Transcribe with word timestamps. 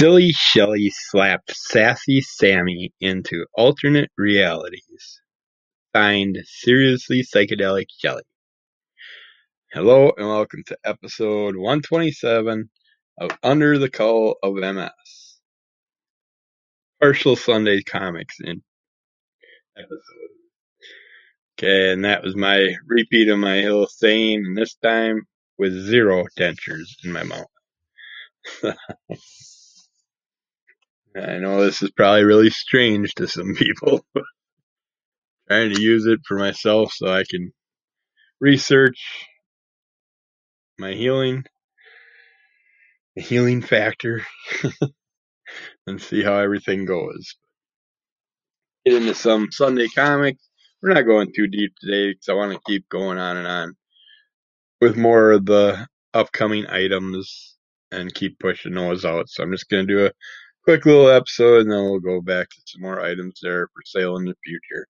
Silly 0.00 0.32
Shelly 0.32 0.90
slapped 0.90 1.54
Sassy 1.54 2.22
Sammy 2.22 2.94
into 3.02 3.44
alternate 3.52 4.10
realities. 4.16 5.20
Signed, 5.94 6.38
Seriously 6.46 7.22
Psychedelic 7.22 7.88
Shelly. 7.98 8.22
Hello 9.70 10.10
and 10.16 10.26
welcome 10.26 10.62
to 10.68 10.78
episode 10.86 11.54
127 11.54 12.70
of 13.18 13.30
Under 13.42 13.76
the 13.76 13.90
Cowl 13.90 14.36
of 14.42 14.54
MS. 14.54 15.38
Partial 16.98 17.36
Sunday 17.36 17.82
Comics 17.82 18.36
in 18.40 18.62
episode. 19.76 20.30
Okay, 21.58 21.92
and 21.92 22.06
that 22.06 22.22
was 22.22 22.34
my 22.34 22.74
repeat 22.86 23.28
of 23.28 23.38
my 23.38 23.60
little 23.64 23.86
saying, 23.86 24.46
and 24.46 24.56
this 24.56 24.76
time 24.76 25.26
with 25.58 25.78
zero 25.78 26.24
dentures 26.38 26.88
in 27.04 27.12
my 27.12 27.22
mouth. 27.22 27.44
I 31.16 31.38
know 31.38 31.64
this 31.64 31.82
is 31.82 31.90
probably 31.90 32.24
really 32.24 32.50
strange 32.50 33.14
to 33.14 33.26
some 33.26 33.54
people. 33.54 34.04
Trying 35.48 35.74
to 35.74 35.80
use 35.80 36.06
it 36.06 36.20
for 36.26 36.38
myself 36.38 36.92
so 36.92 37.08
I 37.12 37.24
can 37.28 37.52
research 38.40 38.98
my 40.78 40.92
healing, 40.92 41.44
the 43.16 43.22
healing 43.22 43.60
factor, 43.60 44.24
and 45.86 46.00
see 46.00 46.22
how 46.22 46.38
everything 46.38 46.84
goes. 46.84 47.34
Get 48.86 48.94
into 48.94 49.14
some 49.14 49.48
Sunday 49.50 49.88
comics. 49.88 50.48
We're 50.80 50.94
not 50.94 51.02
going 51.02 51.32
too 51.34 51.48
deep 51.48 51.72
today 51.80 52.12
because 52.12 52.28
I 52.28 52.34
want 52.34 52.52
to 52.52 52.60
keep 52.66 52.88
going 52.88 53.18
on 53.18 53.36
and 53.36 53.46
on 53.46 53.74
with 54.80 54.96
more 54.96 55.32
of 55.32 55.44
the 55.44 55.86
upcoming 56.14 56.66
items 56.68 57.56
and 57.92 58.14
keep 58.14 58.38
pushing 58.38 58.74
those 58.74 59.04
out. 59.04 59.28
So 59.28 59.42
I'm 59.42 59.52
just 59.52 59.68
going 59.68 59.86
to 59.86 59.92
do 59.92 60.06
a 60.06 60.12
quick 60.64 60.86
little 60.86 61.08
episode 61.08 61.62
and 61.62 61.72
then 61.72 61.84
we'll 61.84 62.00
go 62.00 62.20
back 62.20 62.48
to 62.50 62.56
some 62.66 62.82
more 62.82 63.00
items 63.00 63.40
there 63.42 63.68
for 63.68 63.82
sale 63.84 64.16
in 64.16 64.24
the 64.24 64.34
future. 64.44 64.86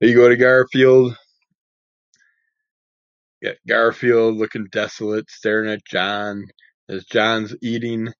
You 0.00 0.14
go 0.14 0.28
to 0.28 0.36
Garfield. 0.36 1.16
Get 3.42 3.58
Garfield 3.66 4.36
looking 4.36 4.66
desolate, 4.70 5.30
staring 5.30 5.70
at 5.70 5.84
Jon 5.84 6.44
as 6.88 7.04
Jon's 7.04 7.54
eating. 7.62 8.12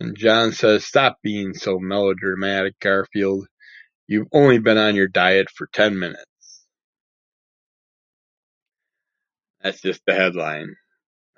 And 0.00 0.16
Jon 0.16 0.52
says, 0.52 0.84
Stop 0.84 1.18
being 1.22 1.54
so 1.54 1.78
melodramatic, 1.78 2.78
Garfield. 2.80 3.46
You've 4.06 4.28
only 4.32 4.58
been 4.58 4.78
on 4.78 4.96
your 4.96 5.08
diet 5.08 5.48
for 5.50 5.68
10 5.72 5.98
minutes. 5.98 6.24
That's 9.62 9.80
just 9.80 10.02
the 10.06 10.14
headline. 10.14 10.74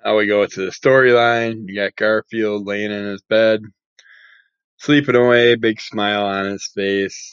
Now 0.03 0.17
we 0.17 0.27
go 0.27 0.45
to 0.45 0.65
the 0.65 0.71
storyline. 0.71 1.63
You 1.67 1.75
got 1.75 1.95
Garfield 1.95 2.67
laying 2.67 2.91
in 2.91 3.05
his 3.05 3.21
bed, 3.29 3.61
sleeping 4.77 5.15
away, 5.15 5.55
big 5.55 5.81
smile 5.81 6.25
on 6.25 6.45
his 6.45 6.69
face. 6.73 7.31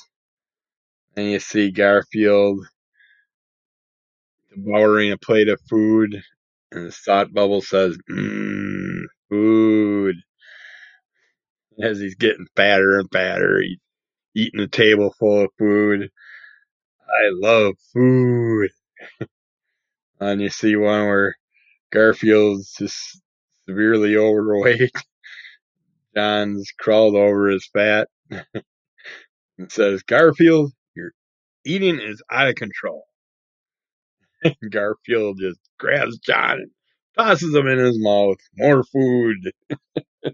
And 1.16 1.30
you 1.30 1.38
see 1.40 1.70
Garfield 1.70 2.66
devouring 4.54 5.12
a 5.12 5.18
plate 5.18 5.48
of 5.48 5.60
food, 5.68 6.22
and 6.72 6.86
the 6.86 6.92
thought 6.92 7.32
bubble 7.32 7.62
says, 7.62 7.96
mmm, 8.10 9.02
food. 9.28 10.16
As 11.82 11.98
he's 11.98 12.14
getting 12.14 12.46
fatter 12.56 12.98
and 12.98 13.08
fatter, 13.12 13.60
he's 13.60 13.78
eating 14.34 14.60
a 14.60 14.68
table 14.68 15.14
full 15.18 15.44
of 15.44 15.50
food. 15.58 16.10
I 17.08 17.30
love 17.32 17.74
food. 17.92 18.70
and 20.20 20.40
you 20.40 20.50
see 20.50 20.76
one 20.76 21.06
where 21.06 21.36
Garfield's 21.92 22.74
just 22.78 23.20
severely 23.68 24.16
overweight. 24.18 24.92
Jon's 26.16 26.72
crawled 26.78 27.14
over 27.16 27.48
his 27.48 27.68
fat 27.72 28.08
and 28.30 29.70
says, 29.70 30.02
Garfield, 30.02 30.72
your 30.94 31.12
eating 31.64 32.00
is 32.00 32.22
out 32.30 32.48
of 32.48 32.54
control. 32.56 33.04
Garfield 34.70 35.38
just 35.40 35.60
grabs 35.78 36.18
Jon 36.18 36.58
and 36.60 36.70
tosses 37.16 37.54
him 37.54 37.66
in 37.68 37.78
his 37.78 37.98
mouth. 37.98 38.38
More 38.56 38.84
food. 38.84 39.52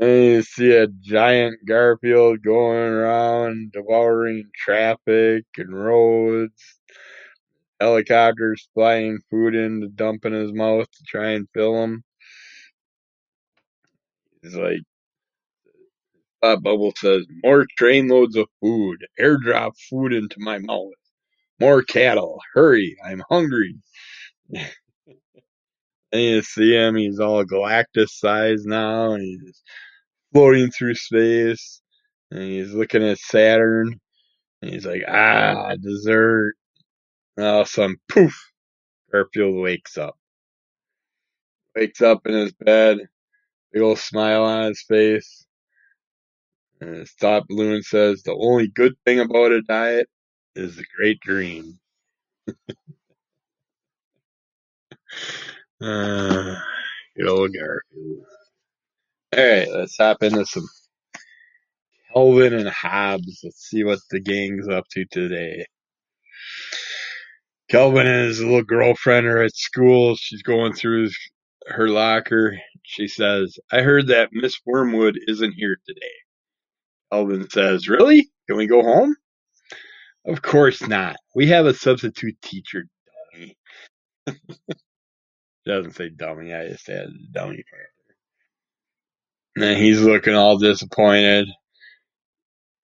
and 0.00 0.24
you 0.24 0.42
see 0.42 0.72
a 0.72 0.88
giant 0.88 1.58
Garfield 1.66 2.42
going 2.42 2.78
around 2.78 3.72
devouring 3.72 4.44
traffic 4.54 5.44
and 5.56 5.74
roads. 5.74 6.78
Helicopters 7.80 8.68
flying 8.74 9.18
food 9.30 9.54
in 9.54 9.80
to 9.80 9.88
dump 9.88 10.24
in 10.24 10.32
his 10.32 10.52
mouth 10.52 10.90
to 10.90 11.04
try 11.06 11.30
and 11.30 11.48
fill 11.54 11.82
him. 11.82 12.04
He's 14.42 14.56
like, 14.56 14.80
Bob 16.42 16.62
Bubble 16.64 16.92
says, 16.96 17.26
more 17.44 17.66
trainloads 17.80 18.36
of 18.36 18.48
food. 18.62 19.06
Airdrop 19.20 19.72
food 19.90 20.12
into 20.12 20.36
my 20.40 20.58
mouth. 20.58 20.92
More 21.60 21.82
cattle. 21.82 22.40
Hurry, 22.54 22.96
I'm 23.04 23.22
hungry. 23.30 23.76
and 24.52 24.66
you 26.12 26.42
see 26.42 26.74
him, 26.74 26.96
he's 26.96 27.20
all 27.20 27.44
Galactus 27.44 28.10
size 28.10 28.64
now, 28.66 29.16
he's 29.16 29.62
floating 30.32 30.70
through 30.70 30.96
space, 30.96 31.82
and 32.30 32.42
he's 32.42 32.72
looking 32.74 33.04
at 33.04 33.18
Saturn, 33.18 34.00
and 34.62 34.72
he's 34.72 34.86
like, 34.86 35.04
ah, 35.08 35.74
dessert. 35.82 36.54
And 37.36 37.46
all 37.46 37.62
of 37.62 37.68
a 37.68 37.70
sudden, 37.70 37.96
poof, 38.10 38.36
Garfield 39.12 39.62
wakes 39.62 39.98
up. 39.98 40.16
Wakes 41.76 42.02
up 42.02 42.26
in 42.26 42.34
his 42.34 42.52
bed, 42.52 42.98
big 43.72 43.82
old 43.82 43.98
smile 43.98 44.44
on 44.44 44.68
his 44.68 44.82
face. 44.82 45.46
And 46.80 47.06
thought 47.20 47.46
balloon 47.48 47.82
says, 47.82 48.22
the 48.22 48.34
only 48.34 48.68
good 48.68 48.94
thing 49.04 49.20
about 49.20 49.52
a 49.52 49.62
diet 49.62 50.08
is 50.56 50.76
the 50.76 50.84
great 50.96 51.20
dream. 51.20 51.78
uh, 55.80 56.56
good 57.16 57.28
old 57.28 57.50
Garfield. 57.54 58.26
Alright, 59.34 59.70
let's 59.70 59.96
hop 59.96 60.22
into 60.22 60.44
some 60.44 60.68
Calvin 62.12 62.52
and 62.52 62.68
Hobbes. 62.68 63.40
Let's 63.42 63.68
see 63.68 63.84
what 63.84 64.00
the 64.10 64.20
gang's 64.20 64.68
up 64.68 64.84
to 64.90 65.04
today. 65.06 65.64
Calvin 67.70 68.06
and 68.06 68.26
his 68.26 68.40
little 68.40 68.62
girlfriend 68.62 69.26
are 69.26 69.42
at 69.42 69.56
school. 69.56 70.14
She's 70.16 70.42
going 70.42 70.74
through 70.74 71.08
her 71.66 71.88
locker. 71.88 72.58
She 72.82 73.08
says, 73.08 73.58
I 73.70 73.82
heard 73.82 74.08
that 74.08 74.30
Miss 74.32 74.58
Wormwood 74.66 75.18
isn't 75.28 75.54
here 75.54 75.78
today. 75.86 76.00
Elvin 77.12 77.48
says, 77.50 77.88
Really? 77.88 78.30
Can 78.48 78.56
we 78.56 78.66
go 78.66 78.82
home? 78.82 79.14
Of 80.26 80.42
course 80.42 80.86
not. 80.86 81.16
We 81.34 81.48
have 81.48 81.66
a 81.66 81.74
substitute 81.74 82.40
teacher, 82.42 82.84
dummy. 83.34 83.56
doesn't 85.66 85.94
say 85.94 86.10
dummy, 86.10 86.54
I 86.54 86.68
just 86.68 86.84
said 86.84 87.08
dummy. 87.32 87.64
And 89.56 89.78
he's 89.78 90.00
looking 90.00 90.34
all 90.34 90.58
disappointed. 90.58 91.48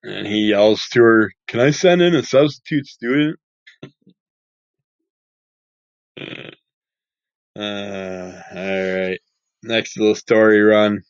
And 0.03 0.27
he 0.27 0.50
yells 0.50 0.87
to 0.93 1.03
her, 1.03 1.33
Can 1.49 1.60
I 1.60 1.71
send 1.71 2.03
in 2.03 2.15
a 2.15 2.22
substitute 2.22 2.87
student? 2.87 3.39
uh, 7.59 8.43
alright. 8.57 9.21
Next 9.63 9.99
little 9.99 10.15
story 10.15 10.61
run. 10.63 11.03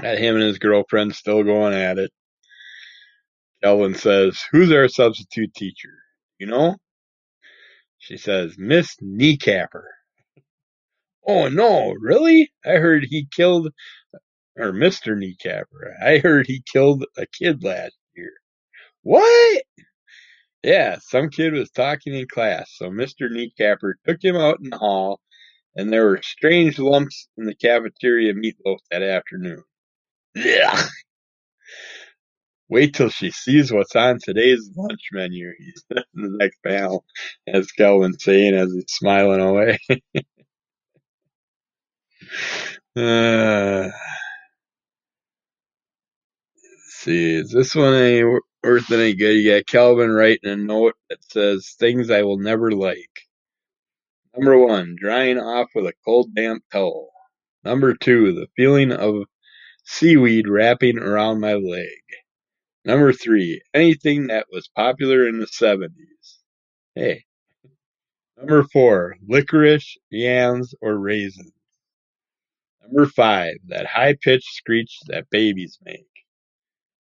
Got 0.00 0.18
him 0.18 0.34
and 0.34 0.44
his 0.44 0.58
girlfriend 0.58 1.14
still 1.14 1.42
going 1.42 1.74
at 1.74 1.98
it. 1.98 2.10
Calvin 3.62 3.94
says, 3.94 4.38
Who's 4.52 4.70
our 4.72 4.88
substitute 4.88 5.54
teacher? 5.54 5.94
You 6.38 6.46
know? 6.48 6.76
She 7.98 8.18
says, 8.18 8.56
Miss 8.58 8.96
Kneecapper. 9.02 9.84
Oh 11.26 11.48
no, 11.48 11.94
really? 11.98 12.52
I 12.64 12.72
heard 12.72 13.06
he 13.08 13.26
killed, 13.34 13.72
or 14.58 14.72
Mr. 14.72 15.16
Kneecapper. 15.16 15.94
I 16.04 16.18
heard 16.18 16.46
he 16.46 16.62
killed 16.70 17.06
a 17.16 17.24
kid 17.26 17.64
last 17.64 17.96
year. 18.14 18.32
What? 19.02 19.62
Yeah, 20.64 20.96
some 21.02 21.28
kid 21.28 21.52
was 21.52 21.70
talking 21.70 22.14
in 22.14 22.26
class, 22.26 22.72
so 22.76 22.88
Mr. 22.88 23.30
Kneecapper 23.30 23.94
took 24.06 24.24
him 24.24 24.36
out 24.36 24.60
in 24.64 24.70
the 24.70 24.78
hall, 24.78 25.20
and 25.76 25.92
there 25.92 26.06
were 26.06 26.22
strange 26.22 26.78
lumps 26.78 27.28
in 27.36 27.44
the 27.44 27.54
cafeteria 27.54 28.32
meatloaf 28.32 28.78
that 28.90 29.02
afternoon. 29.02 29.62
Ugh. 30.38 30.88
Wait 32.70 32.94
till 32.94 33.10
she 33.10 33.30
sees 33.30 33.70
what's 33.70 33.94
on 33.94 34.18
today's 34.24 34.70
lunch 34.74 35.02
menu. 35.12 35.50
He's 35.58 35.84
in 35.90 36.22
the 36.22 36.36
next 36.38 36.56
panel, 36.64 37.04
as 37.46 37.70
Calvin's 37.72 38.24
saying 38.24 38.54
as 38.54 38.72
he's 38.72 38.84
smiling 38.88 39.40
away. 39.40 39.78
uh, 42.96 43.90
see, 46.88 47.36
is 47.36 47.50
this 47.50 47.74
one 47.74 47.94
any 47.94 48.22
worth 48.64 48.90
any 48.90 49.14
good? 49.14 49.34
You 49.34 49.54
got 49.54 49.66
Calvin 49.66 50.10
writing 50.10 50.50
a 50.50 50.56
note 50.56 50.94
that 51.10 51.22
says 51.30 51.74
things 51.78 52.10
I 52.10 52.22
will 52.22 52.38
never 52.38 52.72
like. 52.72 53.20
Number 54.36 54.58
one, 54.58 54.96
drying 54.98 55.38
off 55.38 55.68
with 55.74 55.86
a 55.86 55.92
cold 56.04 56.34
damp 56.34 56.64
towel. 56.72 57.10
Number 57.62 57.94
two, 57.94 58.32
the 58.34 58.48
feeling 58.56 58.90
of 58.92 59.24
seaweed 59.84 60.48
wrapping 60.48 60.98
around 60.98 61.40
my 61.40 61.54
leg. 61.54 61.88
Number 62.84 63.12
three, 63.12 63.62
anything 63.72 64.26
that 64.26 64.46
was 64.50 64.68
popular 64.68 65.28
in 65.28 65.38
the 65.38 65.46
seventies. 65.46 66.40
Hey. 66.94 67.24
Number 68.36 68.64
four, 68.64 69.16
licorice, 69.26 69.96
yams, 70.10 70.74
or 70.80 70.98
raisins. 70.98 71.52
Number 72.82 73.06
five, 73.06 73.54
that 73.68 73.86
high 73.86 74.16
pitched 74.20 74.52
screech 74.52 74.98
that 75.06 75.30
babies 75.30 75.78
make. 75.84 76.06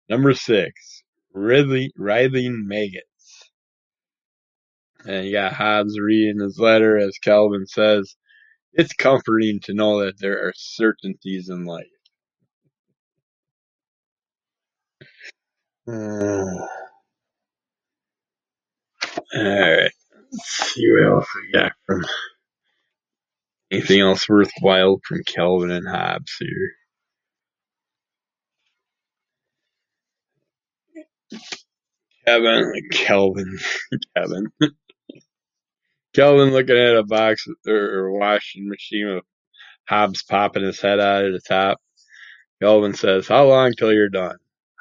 Number 0.08 0.34
six, 0.34 1.01
writhing, 1.34 1.90
maggots. 2.66 3.50
And 5.04 5.26
you 5.26 5.32
got 5.32 5.52
Hobbes 5.52 5.98
reading 6.00 6.40
his 6.40 6.58
letter 6.58 6.98
as 6.98 7.18
Calvin 7.22 7.66
says, 7.66 8.16
it's 8.72 8.92
comforting 8.94 9.60
to 9.64 9.74
know 9.74 10.04
that 10.04 10.18
there 10.20 10.46
are 10.46 10.52
certainties 10.56 11.48
in 11.48 11.64
life. 11.64 11.86
Uh, 15.88 15.92
Alright, 19.36 19.92
let's 20.32 20.44
see 20.44 20.86
what 20.92 21.12
else 21.12 21.26
we 21.34 21.52
got 21.52 21.72
from 21.86 22.02
anything 23.72 24.00
else 24.00 24.28
worthwhile 24.28 25.00
from 25.06 25.22
Calvin 25.26 25.70
and 25.70 25.88
Hobbes 25.88 26.36
here. 26.38 26.72
Kevin, 32.26 32.72
Kelvin, 32.92 33.58
Kevin. 34.16 34.46
Kelvin 36.14 36.50
looking 36.50 36.76
at 36.76 36.96
a 36.96 37.04
box 37.04 37.46
or 37.66 38.12
washing 38.12 38.68
machine 38.68 39.14
with 39.14 39.24
Hobbes 39.88 40.22
popping 40.22 40.62
his 40.64 40.80
head 40.80 41.00
out 41.00 41.24
of 41.24 41.32
the 41.32 41.40
top. 41.40 41.78
Kelvin 42.62 42.94
says, 42.94 43.26
How 43.26 43.46
long 43.46 43.72
till 43.76 43.92
you're 43.92 44.08
done? 44.08 44.36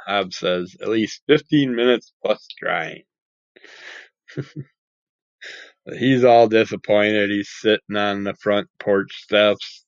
Hobbes 0.05 0.37
says, 0.37 0.75
At 0.81 0.89
least 0.89 1.23
15 1.27 1.75
minutes 1.75 2.13
plus 2.23 2.47
drying. 2.59 3.03
He's 5.97 6.23
all 6.23 6.47
disappointed. 6.47 7.31
He's 7.31 7.49
sitting 7.49 7.97
on 7.97 8.23
the 8.23 8.35
front 8.35 8.67
porch 8.79 9.23
steps, 9.23 9.83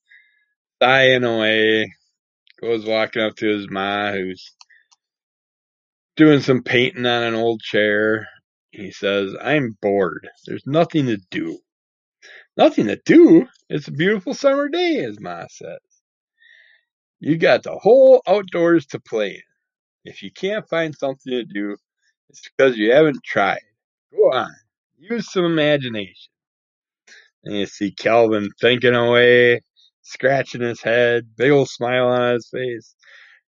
sighing 0.82 1.24
away. 1.24 1.94
Goes 2.60 2.86
walking 2.86 3.22
up 3.22 3.36
to 3.38 3.48
his 3.48 3.70
ma, 3.70 4.12
who's 4.12 4.56
doing 6.16 6.42
some 6.42 6.64
painting 6.64 7.06
on 7.06 7.24
an 7.24 7.36
old 7.36 7.62
chair. 7.62 8.28
He 8.72 8.92
says, 8.92 9.36
I'm 9.42 9.78
bored. 9.82 10.28
There's 10.46 10.66
nothing 10.66 11.08
to 11.08 11.18
do. 11.32 11.60
Nothing 12.58 12.88
to 12.88 13.00
do? 13.06 13.48
It's 13.70 13.88
a 13.88 13.92
beautiful 13.92 14.34
summer 14.34 14.70
day, 14.70 14.96
his 14.96 15.20
ma 15.20 15.46
says. 15.50 15.80
You 17.20 17.38
got 17.38 17.64
the 17.64 17.78
whole 17.78 18.22
outdoors 18.28 18.86
to 18.88 19.00
play 19.00 19.32
in. 19.32 19.42
If 20.06 20.24
you 20.24 20.32
can't 20.32 20.68
find 20.70 20.96
something 20.96 21.32
to 21.32 21.46
do, 21.46 21.78
it's 22.30 22.42
because 22.42 22.78
you 22.78 22.92
haven't 22.94 23.24
tried. 23.24 23.62
Go 24.12 24.32
on. 24.34 24.52
Use 25.00 25.32
some 25.32 25.46
imagination. 25.46 26.32
And 27.44 27.56
you 27.56 27.66
see 27.66 27.92
Calvin 27.92 28.50
thinking 28.62 28.96
away, 28.96 29.62
scratching 30.02 30.62
his 30.62 30.82
head, 30.82 31.36
big 31.38 31.52
old 31.52 31.70
smile 31.70 32.08
on 32.08 32.34
his 32.34 32.50
face. 32.50 32.96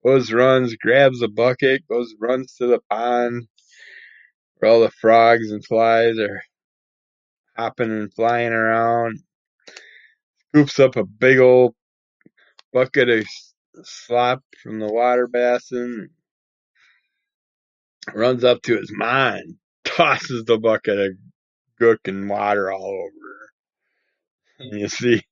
Goes, 0.06 0.32
runs, 0.32 0.76
grabs 0.76 1.20
a 1.20 1.26
bucket, 1.26 1.82
goes, 1.88 2.14
runs 2.20 2.55
to 2.56 2.69
the 2.69 2.79
pond 2.88 3.49
where 4.58 4.70
all 4.70 4.81
the 4.81 4.91
frogs 4.91 5.50
and 5.50 5.64
flies 5.64 6.17
are 6.20 6.43
hopping 7.56 7.91
and 7.91 8.14
flying 8.14 8.53
around. 8.53 9.19
Scoops 10.49 10.79
up 10.79 10.94
a 10.94 11.05
big 11.05 11.41
old 11.41 11.75
bucket 12.73 13.08
of 13.08 13.26
slop 13.82 14.43
from 14.62 14.79
the 14.79 14.93
water 14.93 15.26
basin. 15.26 16.11
Runs 18.14 18.44
up 18.44 18.62
to 18.62 18.76
his 18.76 18.93
mind, 18.94 19.56
tosses 19.85 20.44
the 20.44 20.56
bucket 20.56 21.00
of 21.00 21.12
gook 21.81 22.06
and 22.06 22.31
water 22.31 22.70
all 22.70 22.85
over. 22.85 23.50
And 24.61 24.70
hmm. 24.70 24.79
you 24.79 24.88
see 24.88 25.25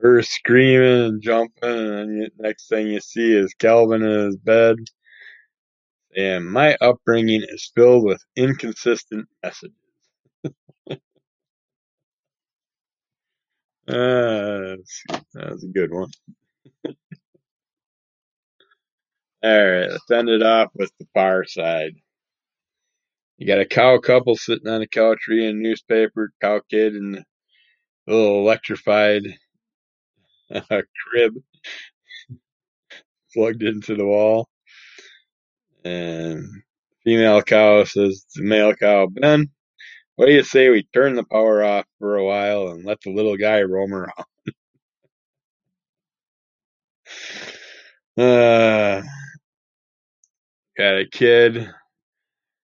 her 0.00 0.22
screaming 0.22 1.04
and 1.04 1.22
jumping, 1.22 1.54
and 1.62 2.22
the 2.22 2.30
next 2.38 2.68
thing 2.68 2.88
you 2.88 3.00
see 3.00 3.32
is 3.32 3.54
Calvin 3.58 4.02
in 4.02 4.26
his 4.26 4.36
bed. 4.36 4.76
And 6.16 6.50
my 6.50 6.76
upbringing 6.80 7.42
is 7.48 7.70
filled 7.74 8.04
with 8.04 8.24
inconsistent 8.36 9.28
messages. 9.42 9.76
Uh, 13.88 14.76
that 15.34 15.50
was 15.50 15.64
a 15.64 15.66
good 15.66 15.90
one. 15.92 16.10
Alright, 19.44 19.90
let's 19.90 20.10
end 20.12 20.28
it 20.28 20.44
off 20.44 20.68
with 20.74 20.92
the 21.00 21.06
far 21.12 21.44
side. 21.44 21.94
You 23.36 23.48
got 23.48 23.58
a 23.58 23.66
cow 23.66 23.98
couple 23.98 24.36
sitting 24.36 24.68
on 24.68 24.82
a 24.82 24.86
cow 24.86 25.16
tree 25.18 25.44
in 25.44 25.56
a 25.56 25.60
newspaper, 25.60 26.30
cow 26.40 26.60
kid 26.70 26.94
and 26.94 27.16
a 27.16 27.24
little 28.06 28.40
electrified 28.40 29.22
uh, 30.70 30.82
crib 31.08 31.34
plugged 33.32 33.62
into 33.62 33.94
the 33.94 34.04
wall. 34.04 34.48
And 35.84 36.46
female 37.04 37.42
cow 37.42 37.84
says 37.84 38.24
to 38.34 38.42
male 38.42 38.74
cow, 38.74 39.06
Ben, 39.06 39.50
what 40.16 40.26
do 40.26 40.32
you 40.32 40.42
say 40.42 40.68
we 40.70 40.82
turn 40.94 41.14
the 41.14 41.24
power 41.24 41.62
off 41.64 41.86
for 41.98 42.16
a 42.16 42.24
while 42.24 42.68
and 42.68 42.84
let 42.84 43.00
the 43.02 43.12
little 43.12 43.36
guy 43.36 43.62
roam 43.62 43.94
around? 43.94 44.12
uh, 48.18 49.02
got 50.76 50.98
a 50.98 51.06
kid 51.10 51.70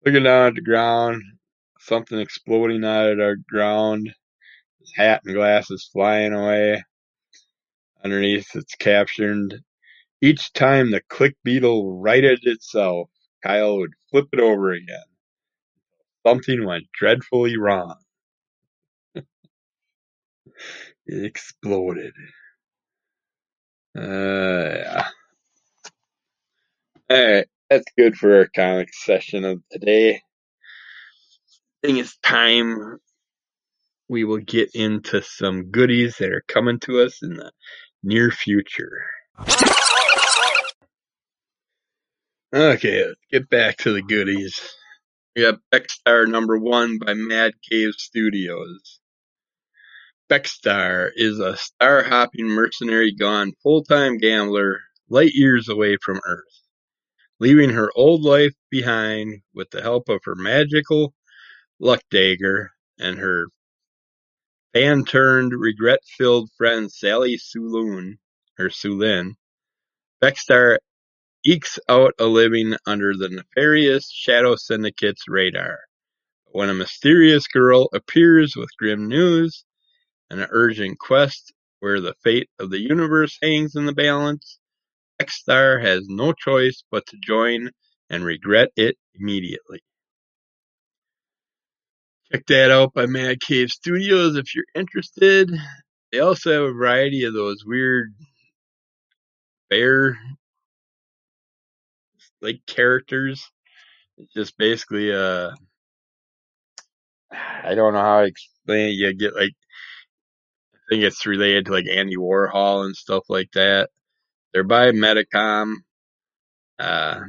looking 0.04 0.24
down 0.24 0.48
at 0.48 0.54
the 0.54 0.60
ground, 0.62 1.22
something 1.80 2.18
exploding 2.18 2.84
out 2.84 3.12
of 3.12 3.18
the 3.18 3.36
ground, 3.48 4.12
his 4.80 4.92
hat 4.96 5.22
and 5.24 5.34
glasses 5.34 5.88
flying 5.92 6.32
away. 6.32 6.82
Underneath 8.04 8.48
it's 8.54 8.74
captioned, 8.74 9.60
each 10.22 10.52
time 10.52 10.90
the 10.90 11.02
click 11.08 11.36
beetle 11.44 12.00
righted 12.00 12.40
itself, 12.44 13.08
Kyle 13.44 13.78
would 13.78 13.92
flip 14.10 14.26
it 14.32 14.40
over 14.40 14.72
again. 14.72 14.98
Something 16.26 16.64
went 16.66 16.84
dreadfully 16.92 17.56
wrong. 17.58 17.96
it 19.14 19.24
exploded. 21.06 22.14
Uh, 23.96 24.02
yeah. 24.02 25.08
Alright, 27.12 27.46
that's 27.70 27.86
good 27.98 28.16
for 28.16 28.36
our 28.38 28.48
comic 28.54 28.94
session 28.94 29.44
of 29.44 29.62
today. 29.70 30.16
I 31.84 31.86
think 31.86 31.98
it's 31.98 32.16
time 32.18 32.98
we 34.08 34.24
will 34.24 34.38
get 34.38 34.70
into 34.74 35.22
some 35.22 35.70
goodies 35.70 36.16
that 36.18 36.30
are 36.32 36.44
coming 36.48 36.80
to 36.80 37.00
us 37.00 37.22
in 37.22 37.34
the 37.34 37.52
near 38.02 38.30
future. 38.30 39.04
Okay, 42.54 43.06
let's 43.06 43.20
get 43.30 43.48
back 43.48 43.78
to 43.78 43.92
the 43.92 44.02
goodies. 44.02 44.60
We 45.34 45.42
got 45.42 45.60
Beckstar 45.72 46.28
number 46.28 46.58
one 46.58 46.98
by 46.98 47.14
Mad 47.14 47.52
Cave 47.70 47.94
Studios. 47.96 49.00
Beckstar 50.30 51.10
is 51.14 51.38
a 51.38 51.56
star 51.56 52.02
hopping 52.02 52.48
mercenary 52.48 53.14
gone 53.14 53.52
full 53.62 53.82
time 53.84 54.18
gambler 54.18 54.80
light 55.08 55.32
years 55.32 55.68
away 55.68 55.96
from 56.02 56.20
Earth. 56.26 56.44
Leaving 57.40 57.70
her 57.70 57.90
old 57.96 58.22
life 58.22 58.54
behind 58.70 59.42
with 59.54 59.70
the 59.70 59.82
help 59.82 60.08
of 60.08 60.20
her 60.24 60.34
magical 60.34 61.14
luck 61.80 62.00
dagger 62.10 62.70
and 62.98 63.18
her 63.18 63.46
fan 64.72 65.04
turned 65.04 65.52
regret 65.52 66.00
filled 66.04 66.50
friend 66.56 66.90
Sally 66.90 67.36
Sulin, 67.36 68.14
Beckstar 70.22 70.78
ekes 71.44 71.78
out 71.88 72.14
a 72.18 72.24
living 72.24 72.76
under 72.86 73.14
the 73.14 73.28
nefarious 73.28 74.10
Shadow 74.10 74.56
Syndicate's 74.56 75.28
radar. 75.28 75.80
When 76.46 76.70
a 76.70 76.74
mysterious 76.74 77.46
girl 77.48 77.88
appears 77.92 78.54
with 78.56 78.76
grim 78.78 79.08
news 79.08 79.64
and 80.30 80.40
an 80.40 80.48
urgent 80.50 80.98
quest 80.98 81.52
where 81.80 82.00
the 82.00 82.14
fate 82.22 82.48
of 82.58 82.70
the 82.70 82.80
universe 82.80 83.36
hangs 83.42 83.74
in 83.74 83.84
the 83.84 83.92
balance, 83.92 84.58
Beckstar 85.20 85.82
has 85.82 86.06
no 86.08 86.32
choice 86.32 86.82
but 86.90 87.04
to 87.08 87.16
join 87.22 87.70
and 88.08 88.24
regret 88.24 88.70
it 88.76 88.96
immediately. 89.14 89.82
Check 92.32 92.46
that 92.46 92.70
out 92.70 92.94
by 92.94 93.04
Mad 93.04 93.40
Cave 93.40 93.68
Studios 93.68 94.36
if 94.36 94.54
you're 94.54 94.64
interested. 94.74 95.50
They 96.10 96.20
also 96.20 96.52
have 96.52 96.62
a 96.62 96.72
variety 96.72 97.24
of 97.24 97.34
those 97.34 97.62
weird 97.64 98.14
bear 99.68 100.18
like 102.40 102.60
characters. 102.66 103.46
It's 104.16 104.32
just 104.32 104.56
basically 104.56 105.12
uh 105.12 105.50
I 107.32 107.74
don't 107.74 107.92
know 107.92 108.00
how 108.00 108.20
to 108.20 108.28
explain 108.28 108.88
it. 108.88 108.92
You 108.92 109.12
get 109.14 109.34
like 109.34 109.52
I 110.74 110.78
think 110.88 111.02
it's 111.02 111.26
related 111.26 111.66
to 111.66 111.72
like 111.72 111.86
Andy 111.86 112.16
Warhol 112.16 112.86
and 112.86 112.96
stuff 112.96 113.24
like 113.28 113.50
that. 113.52 113.90
They're 114.54 114.64
by 114.64 114.92
Medicom. 114.92 115.74
Uh, 116.78 117.20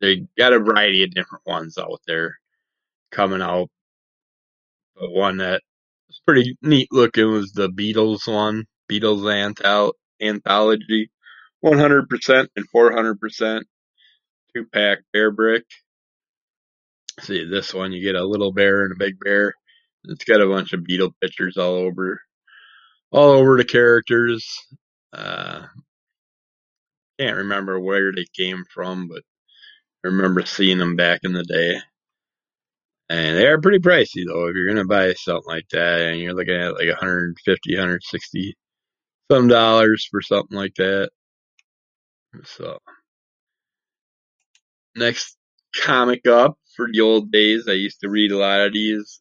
they 0.00 0.26
got 0.38 0.52
a 0.52 0.58
variety 0.60 1.04
of 1.04 1.12
different 1.12 1.46
ones 1.46 1.78
out 1.78 2.00
there 2.06 2.38
coming 3.12 3.42
out. 3.42 3.68
But 4.96 5.10
one 5.12 5.38
that 5.38 5.62
was 6.08 6.20
pretty 6.26 6.56
neat 6.62 6.88
looking 6.92 7.30
was 7.30 7.52
the 7.52 7.68
Beatles 7.70 8.26
one, 8.32 8.66
Beatles 8.90 9.22
Anthol- 9.24 9.94
Anthology, 10.22 11.10
100% 11.64 12.48
and 12.56 12.66
400% 12.74 13.62
two 14.54 14.66
pack 14.72 14.98
bear 15.12 15.30
brick. 15.30 15.64
See 17.20 17.44
this 17.44 17.74
one, 17.74 17.92
you 17.92 18.02
get 18.02 18.16
a 18.16 18.24
little 18.26 18.52
bear 18.52 18.84
and 18.84 18.92
a 18.92 18.98
big 18.98 19.14
bear. 19.22 19.54
It's 20.04 20.24
got 20.24 20.40
a 20.40 20.48
bunch 20.48 20.72
of 20.72 20.80
Beatle 20.80 21.12
pictures 21.20 21.56
all 21.58 21.74
over, 21.74 22.20
all 23.12 23.30
over 23.32 23.58
the 23.58 23.64
characters. 23.64 24.46
Uh, 25.12 25.66
can't 27.18 27.38
remember 27.38 27.80
where 27.80 28.12
they 28.12 28.26
came 28.36 28.64
from, 28.72 29.08
but 29.08 29.22
I 30.04 30.08
remember 30.08 30.44
seeing 30.46 30.78
them 30.78 30.96
back 30.96 31.20
in 31.24 31.32
the 31.32 31.44
day. 31.44 31.80
And 33.08 33.36
they 33.36 33.46
are 33.46 33.60
pretty 33.60 33.80
pricey 33.80 34.24
though. 34.26 34.46
If 34.48 34.54
you're 34.56 34.68
gonna 34.68 34.84
buy 34.86 35.12
something 35.14 35.42
like 35.46 35.68
that, 35.72 36.00
and 36.02 36.20
you're 36.20 36.34
looking 36.34 36.54
at 36.54 36.74
like 36.74 36.88
150, 36.88 37.74
160 37.74 38.56
some 39.30 39.48
dollars 39.48 40.06
for 40.10 40.22
something 40.22 40.56
like 40.56 40.74
that. 40.76 41.10
So 42.44 42.78
next 44.96 45.36
comic 45.82 46.26
up 46.26 46.56
for 46.76 46.88
the 46.92 47.00
old 47.00 47.30
days, 47.32 47.68
I 47.68 47.72
used 47.72 48.00
to 48.00 48.08
read 48.08 48.32
a 48.32 48.38
lot 48.38 48.60
of 48.60 48.72
these 48.72 49.20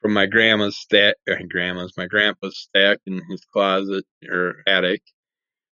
from 0.00 0.12
my 0.14 0.26
grandma's 0.26 0.76
stack, 0.78 1.16
or 1.28 1.38
grandma's, 1.48 1.94
my 1.96 2.06
grandpa's 2.06 2.58
stack 2.58 2.98
in 3.06 3.22
his 3.30 3.44
closet 3.52 4.04
or 4.28 4.56
attic. 4.66 5.02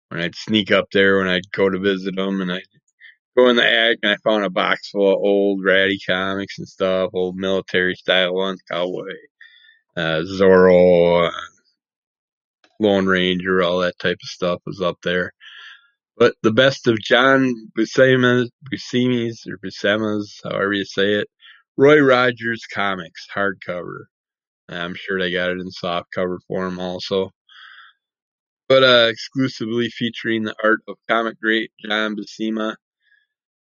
When 0.09 0.21
I'd 0.21 0.35
sneak 0.35 0.71
up 0.71 0.87
there 0.93 1.17
when 1.17 1.27
I'd 1.27 1.51
go 1.51 1.69
to 1.69 1.79
visit 1.79 2.17
him, 2.17 2.41
and 2.41 2.51
I'd 2.51 2.63
go 3.37 3.49
in 3.49 3.55
the 3.55 3.65
attic 3.65 3.99
and 4.03 4.11
I 4.11 4.17
found 4.17 4.45
a 4.45 4.49
box 4.49 4.89
full 4.89 5.11
of 5.11 5.19
old 5.19 5.63
ratty 5.63 5.99
comics 6.07 6.59
and 6.59 6.67
stuff, 6.67 7.11
old 7.13 7.35
military 7.35 7.95
style 7.95 8.33
ones, 8.33 8.61
Cowboy, 8.69 9.13
uh, 9.97 10.21
Zorro, 10.25 11.27
uh, 11.27 11.31
Lone 12.79 13.05
Ranger, 13.05 13.63
all 13.63 13.79
that 13.79 13.99
type 13.99 14.17
of 14.21 14.29
stuff 14.29 14.61
was 14.65 14.81
up 14.81 14.97
there. 15.03 15.31
But 16.17 16.35
the 16.43 16.51
best 16.51 16.87
of 16.87 16.99
John 16.99 17.53
Buscema's, 17.77 18.51
Buscemi's 18.71 19.45
or 19.47 19.57
Buscema's, 19.57 20.39
however 20.43 20.73
you 20.73 20.85
say 20.85 21.13
it, 21.15 21.27
Roy 21.75 21.99
Rogers 21.99 22.65
comics, 22.71 23.27
hardcover. 23.35 24.03
I'm 24.69 24.95
sure 24.95 25.19
they 25.19 25.31
got 25.31 25.49
it 25.49 25.59
in 25.59 25.71
soft 25.71 26.09
cover 26.13 26.39
form 26.47 26.79
also. 26.79 27.31
But 28.69 28.83
uh, 28.83 29.07
exclusively 29.09 29.89
featuring 29.89 30.43
the 30.43 30.55
art 30.63 30.81
of 30.87 30.97
comic 31.09 31.39
great 31.41 31.71
John 31.83 32.15
Buscema. 32.15 32.75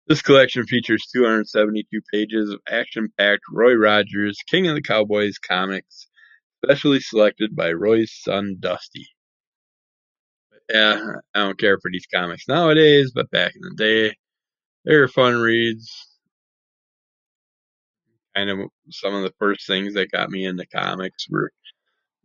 This 0.09 0.21
collection 0.21 0.67
features 0.67 1.07
272 1.15 2.01
pages 2.13 2.51
of 2.51 2.61
action-packed 2.69 3.43
Roy 3.51 3.75
Rogers, 3.75 4.37
King 4.49 4.67
of 4.67 4.75
the 4.75 4.83
Cowboys 4.83 5.39
comics, 5.39 6.09
specially 6.65 7.01
selected 7.01 7.55
by 7.55 7.73
Roy's 7.73 8.13
son 8.13 8.57
Dusty. 8.59 9.07
Yeah, 10.69 11.01
I 11.35 11.39
don't 11.39 11.59
care 11.59 11.79
for 11.79 11.91
these 11.91 12.07
comics 12.13 12.49
nowadays, 12.49 13.13
but 13.15 13.31
back 13.31 13.55
in 13.55 13.63
the 13.63 13.75
day, 13.77 14.17
they 14.85 14.97
were 14.97 15.09
fun 15.09 15.41
reads. 15.41 15.91
Kind 18.35 18.51
of 18.51 18.59
some 18.91 19.15
of 19.15 19.23
the 19.23 19.33
first 19.39 19.67
things 19.67 19.95
that 19.95 20.11
got 20.11 20.31
me 20.31 20.47
into 20.47 20.67
comics 20.67 21.29
were 21.31 21.53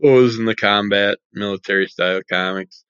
those 0.02 0.40
in 0.40 0.46
the 0.46 0.56
combat 0.56 1.18
military 1.34 1.88
style 1.88 2.22
comics. 2.30 2.86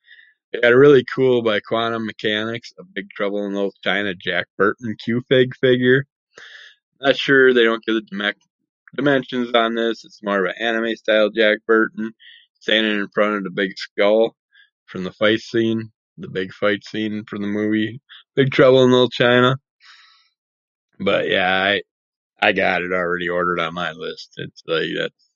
They 0.51 0.61
got 0.61 0.73
a 0.73 0.77
really 0.77 1.03
cool 1.03 1.41
by 1.41 1.59
Quantum 1.59 2.07
Mechanix, 2.07 2.71
a 2.79 2.83
Big 2.83 3.09
Trouble 3.09 3.45
in 3.45 3.53
Little 3.53 3.73
China 3.83 4.13
Jack 4.15 4.47
Burton 4.57 4.95
Q-Fig 5.03 5.55
figure. 5.57 6.05
Not 7.01 7.17
sure 7.17 7.53
they 7.53 7.63
don't 7.63 7.83
give 7.83 7.95
the 7.95 8.33
dimensions 8.95 9.53
on 9.53 9.75
this. 9.75 10.05
It's 10.05 10.23
more 10.23 10.45
of 10.45 10.45
an 10.45 10.61
anime 10.61 10.95
style 10.95 11.29
Jack 11.29 11.59
Burton 11.67 12.13
standing 12.59 12.99
in 12.99 13.07
front 13.09 13.35
of 13.35 13.43
the 13.43 13.49
big 13.49 13.77
skull 13.77 14.35
from 14.85 15.03
the 15.03 15.11
fight 15.11 15.41
scene, 15.41 15.91
the 16.17 16.29
big 16.29 16.53
fight 16.53 16.83
scene 16.83 17.25
from 17.25 17.41
the 17.41 17.47
movie 17.47 18.01
Big 18.35 18.51
Trouble 18.51 18.83
in 18.83 18.91
Little 18.91 19.09
China. 19.09 19.57
But 20.99 21.29
yeah, 21.29 21.51
I 21.51 21.81
I 22.39 22.53
got 22.53 22.81
it 22.81 22.91
already 22.93 23.29
ordered 23.29 23.59
on 23.59 23.73
my 23.73 23.91
list. 23.91 24.33
It's 24.37 24.63
like 24.65 24.89
that's 24.97 25.29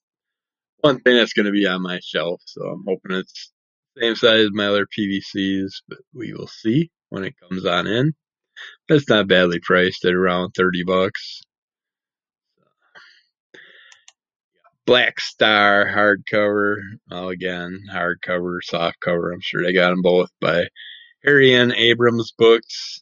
one 0.79 0.99
thing 1.01 1.17
that's 1.17 1.33
going 1.33 1.45
to 1.47 1.51
be 1.51 1.67
on 1.67 1.81
my 1.81 1.99
shelf. 2.01 2.41
So 2.45 2.61
I'm 2.63 2.83
hoping 2.87 3.17
it's 3.17 3.51
same 3.97 4.15
size 4.15 4.45
as 4.45 4.51
my 4.51 4.67
other 4.67 4.85
PVCs, 4.85 5.81
but 5.87 5.99
we 6.13 6.33
will 6.33 6.47
see 6.47 6.91
when 7.09 7.23
it 7.23 7.35
comes 7.39 7.65
on 7.65 7.87
in. 7.87 8.13
It's 8.89 9.09
not 9.09 9.27
badly 9.27 9.59
priced 9.61 10.05
at 10.05 10.13
around 10.13 10.51
30 10.51 10.83
bucks. 10.83 11.41
Black 14.85 15.19
Star 15.19 15.85
hardcover. 15.85 16.77
Well, 17.09 17.29
again, 17.29 17.81
hardcover, 17.91 18.59
softcover. 18.69 19.33
I'm 19.33 19.41
sure 19.41 19.63
they 19.63 19.73
got 19.73 19.91
them 19.91 20.01
both 20.01 20.29
by 20.39 20.67
Harry 21.23 21.53
N. 21.53 21.73
Abrams 21.73 22.33
books. 22.37 23.01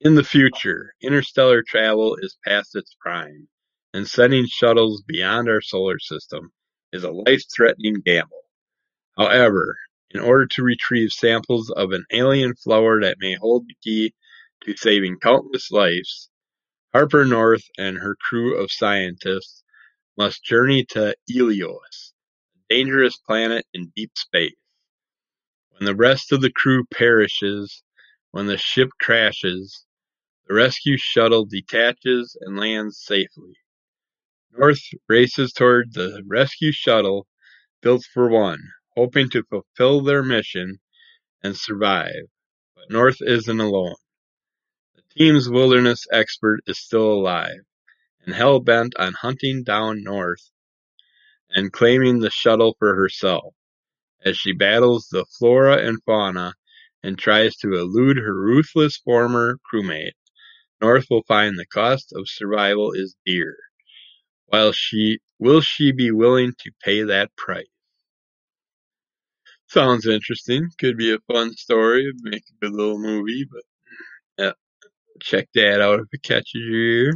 In 0.00 0.16
the 0.16 0.24
future, 0.24 0.92
interstellar 1.00 1.62
travel 1.66 2.16
is 2.20 2.36
past 2.44 2.76
its 2.76 2.94
prime, 3.00 3.48
and 3.94 4.06
sending 4.06 4.46
shuttles 4.46 5.02
beyond 5.06 5.48
our 5.48 5.62
solar 5.62 5.98
system 5.98 6.50
is 6.92 7.04
a 7.04 7.10
life-threatening 7.10 8.02
gamble. 8.04 8.43
However, 9.16 9.78
in 10.10 10.20
order 10.20 10.46
to 10.46 10.62
retrieve 10.62 11.12
samples 11.12 11.70
of 11.70 11.92
an 11.92 12.04
alien 12.10 12.54
flower 12.56 13.00
that 13.00 13.18
may 13.20 13.34
hold 13.34 13.66
the 13.68 13.76
key 13.82 14.14
to 14.62 14.76
saving 14.76 15.20
countless 15.20 15.70
lives, 15.70 16.30
Harper 16.92 17.24
North 17.24 17.64
and 17.78 17.98
her 17.98 18.16
crew 18.16 18.56
of 18.56 18.72
scientists 18.72 19.62
must 20.16 20.44
journey 20.44 20.84
to 20.86 21.16
Ilios, 21.30 22.12
a 22.56 22.74
dangerous 22.74 23.16
planet 23.16 23.66
in 23.72 23.92
deep 23.94 24.12
space. 24.16 24.54
When 25.70 25.86
the 25.86 25.96
rest 25.96 26.32
of 26.32 26.40
the 26.40 26.52
crew 26.52 26.84
perishes, 26.92 27.82
when 28.30 28.46
the 28.46 28.58
ship 28.58 28.90
crashes, 29.00 29.84
the 30.46 30.54
rescue 30.54 30.96
shuttle 30.96 31.44
detaches 31.44 32.36
and 32.40 32.58
lands 32.58 32.98
safely. 32.98 33.56
North 34.52 34.82
races 35.08 35.52
toward 35.52 35.94
the 35.94 36.22
rescue 36.26 36.72
shuttle 36.72 37.26
built 37.80 38.04
for 38.04 38.28
one, 38.28 38.60
hoping 38.96 39.28
to 39.30 39.42
fulfill 39.44 40.00
their 40.00 40.22
mission 40.22 40.78
and 41.42 41.56
survive. 41.56 42.26
But 42.74 42.90
North 42.90 43.18
isn't 43.20 43.60
alone. 43.60 43.96
The 44.96 45.02
team's 45.16 45.48
wilderness 45.48 46.06
expert 46.12 46.60
is 46.66 46.78
still 46.78 47.12
alive 47.12 47.60
and 48.24 48.34
hell-bent 48.34 48.94
on 48.98 49.12
hunting 49.14 49.62
down 49.62 50.02
North 50.02 50.50
and 51.50 51.72
claiming 51.72 52.18
the 52.18 52.30
shuttle 52.30 52.74
for 52.78 52.94
herself, 52.96 53.54
as 54.24 54.36
she 54.36 54.52
battles 54.52 55.08
the 55.10 55.24
flora 55.38 55.76
and 55.86 56.02
fauna 56.04 56.54
and 57.02 57.18
tries 57.18 57.54
to 57.56 57.74
elude 57.74 58.16
her 58.16 58.34
ruthless 58.34 58.96
former 58.96 59.58
crewmate. 59.70 60.14
North 60.80 61.06
will 61.10 61.22
find 61.28 61.58
the 61.58 61.66
cost 61.66 62.12
of 62.14 62.28
survival 62.28 62.92
is 62.92 63.14
dear. 63.24 63.56
While 64.46 64.72
she 64.72 65.18
will 65.38 65.60
she 65.60 65.92
be 65.92 66.10
willing 66.10 66.52
to 66.60 66.70
pay 66.82 67.02
that 67.02 67.34
price? 67.36 67.66
Sounds 69.74 70.06
interesting. 70.06 70.70
Could 70.78 70.96
be 70.96 71.12
a 71.12 71.18
fun 71.26 71.52
story. 71.56 72.08
Make 72.22 72.44
a 72.48 72.64
good 72.64 72.76
little 72.76 72.96
movie, 72.96 73.44
but 73.50 73.62
yeah, 74.38 74.52
check 75.20 75.48
that 75.56 75.80
out 75.80 75.98
if 75.98 76.06
it 76.12 76.22
catches 76.22 76.52
your 76.54 76.76
ear. 76.76 77.12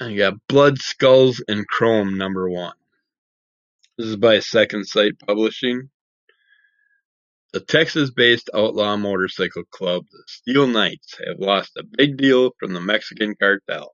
I 0.00 0.14
got 0.14 0.38
Blood, 0.48 0.78
Skulls, 0.78 1.44
and 1.46 1.68
Chrome 1.68 2.16
number 2.16 2.48
one. 2.48 2.72
This 3.98 4.06
is 4.06 4.16
by 4.16 4.38
Second 4.38 4.86
Sight 4.86 5.18
Publishing. 5.18 5.90
The 7.52 7.60
Texas-based 7.60 8.48
outlaw 8.54 8.96
motorcycle 8.96 9.64
club, 9.70 10.04
the 10.10 10.22
Steel 10.28 10.66
Knights, 10.66 11.14
have 11.26 11.40
lost 11.40 11.72
a 11.76 11.84
big 11.84 12.16
deal 12.16 12.52
from 12.58 12.72
the 12.72 12.80
Mexican 12.80 13.34
cartel 13.38 13.92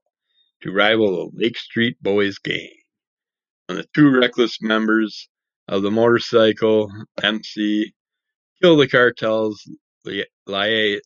to 0.63 0.71
rival 0.71 1.31
the 1.33 1.43
Lake 1.43 1.57
Street 1.57 1.97
Boys 2.01 2.37
gang. 2.37 2.71
When 3.65 3.77
the 3.77 3.85
two 3.93 4.09
reckless 4.09 4.61
members 4.61 5.27
of 5.67 5.81
the 5.81 5.91
motorcycle 5.91 6.91
MC 7.21 7.93
kill 8.61 8.77
the 8.77 8.87
cartel's 8.87 9.61
liaison, 10.05 11.01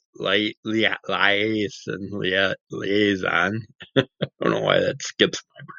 liaison. 2.71 3.61
I 3.97 4.03
don't 4.41 4.53
know 4.53 4.61
why 4.61 4.79
that 4.79 5.01
skips 5.01 5.41
my 5.55 5.65
brain. 5.65 5.73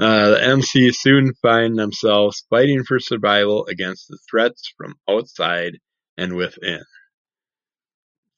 Uh, 0.00 0.30
the 0.30 0.38
MCs 0.40 0.96
soon 0.96 1.32
find 1.42 1.78
themselves 1.78 2.44
fighting 2.50 2.84
for 2.84 2.98
survival 2.98 3.66
against 3.66 4.08
the 4.08 4.18
threats 4.30 4.72
from 4.76 4.94
outside 5.08 5.78
and 6.16 6.34
within. 6.34 6.82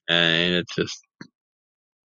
And 0.08 0.54
it's 0.54 0.74
just 0.74 1.00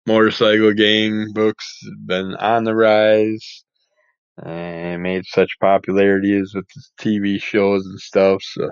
motorcycle 0.06 0.73
gang 0.75 1.33
books 1.35 1.80
been 2.06 2.35
on 2.35 2.64
the 2.64 2.75
rise. 2.75 3.63
Eh, 4.42 4.48
and 4.48 5.02
made 5.02 5.24
such 5.26 5.58
popularities 5.60 6.54
with 6.54 6.66
his 6.74 6.90
TV 7.00 7.40
shows 7.40 7.86
and 7.86 8.00
stuff. 8.00 8.42
So 8.42 8.70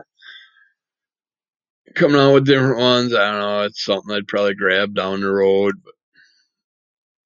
coming 1.94 2.20
out 2.20 2.34
with 2.34 2.46
different 2.46 2.78
ones, 2.78 3.14
I 3.14 3.30
don't 3.30 3.40
know. 3.40 3.62
It's 3.62 3.84
something 3.84 4.14
I'd 4.14 4.26
probably 4.26 4.54
grab 4.54 4.94
down 4.94 5.20
the 5.20 5.30
road, 5.30 5.74
but 5.84 5.94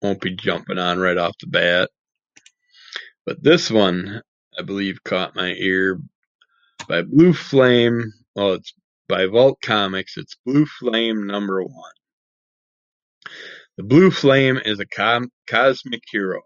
won't 0.02 0.20
be 0.20 0.34
jumping 0.36 0.78
on 0.78 0.98
right 0.98 1.18
off 1.18 1.36
the 1.40 1.46
bat. 1.46 1.90
But 3.26 3.42
this 3.42 3.70
one, 3.70 4.22
I 4.58 4.62
believe, 4.62 5.04
caught 5.04 5.36
my 5.36 5.52
ear 5.58 6.00
by 6.88 7.02
Blue 7.02 7.34
Flame. 7.34 8.12
Well, 8.34 8.54
it's 8.54 8.72
by 9.08 9.26
Vault 9.26 9.58
Comics. 9.62 10.16
It's 10.16 10.36
Blue 10.46 10.66
Flame 10.66 11.26
number 11.26 11.62
one. 11.62 11.92
The 13.76 13.82
Blue 13.82 14.10
Flame 14.10 14.58
is 14.64 14.80
a 14.80 14.86
com- 14.86 15.30
cosmic 15.46 16.02
hero. 16.10 16.40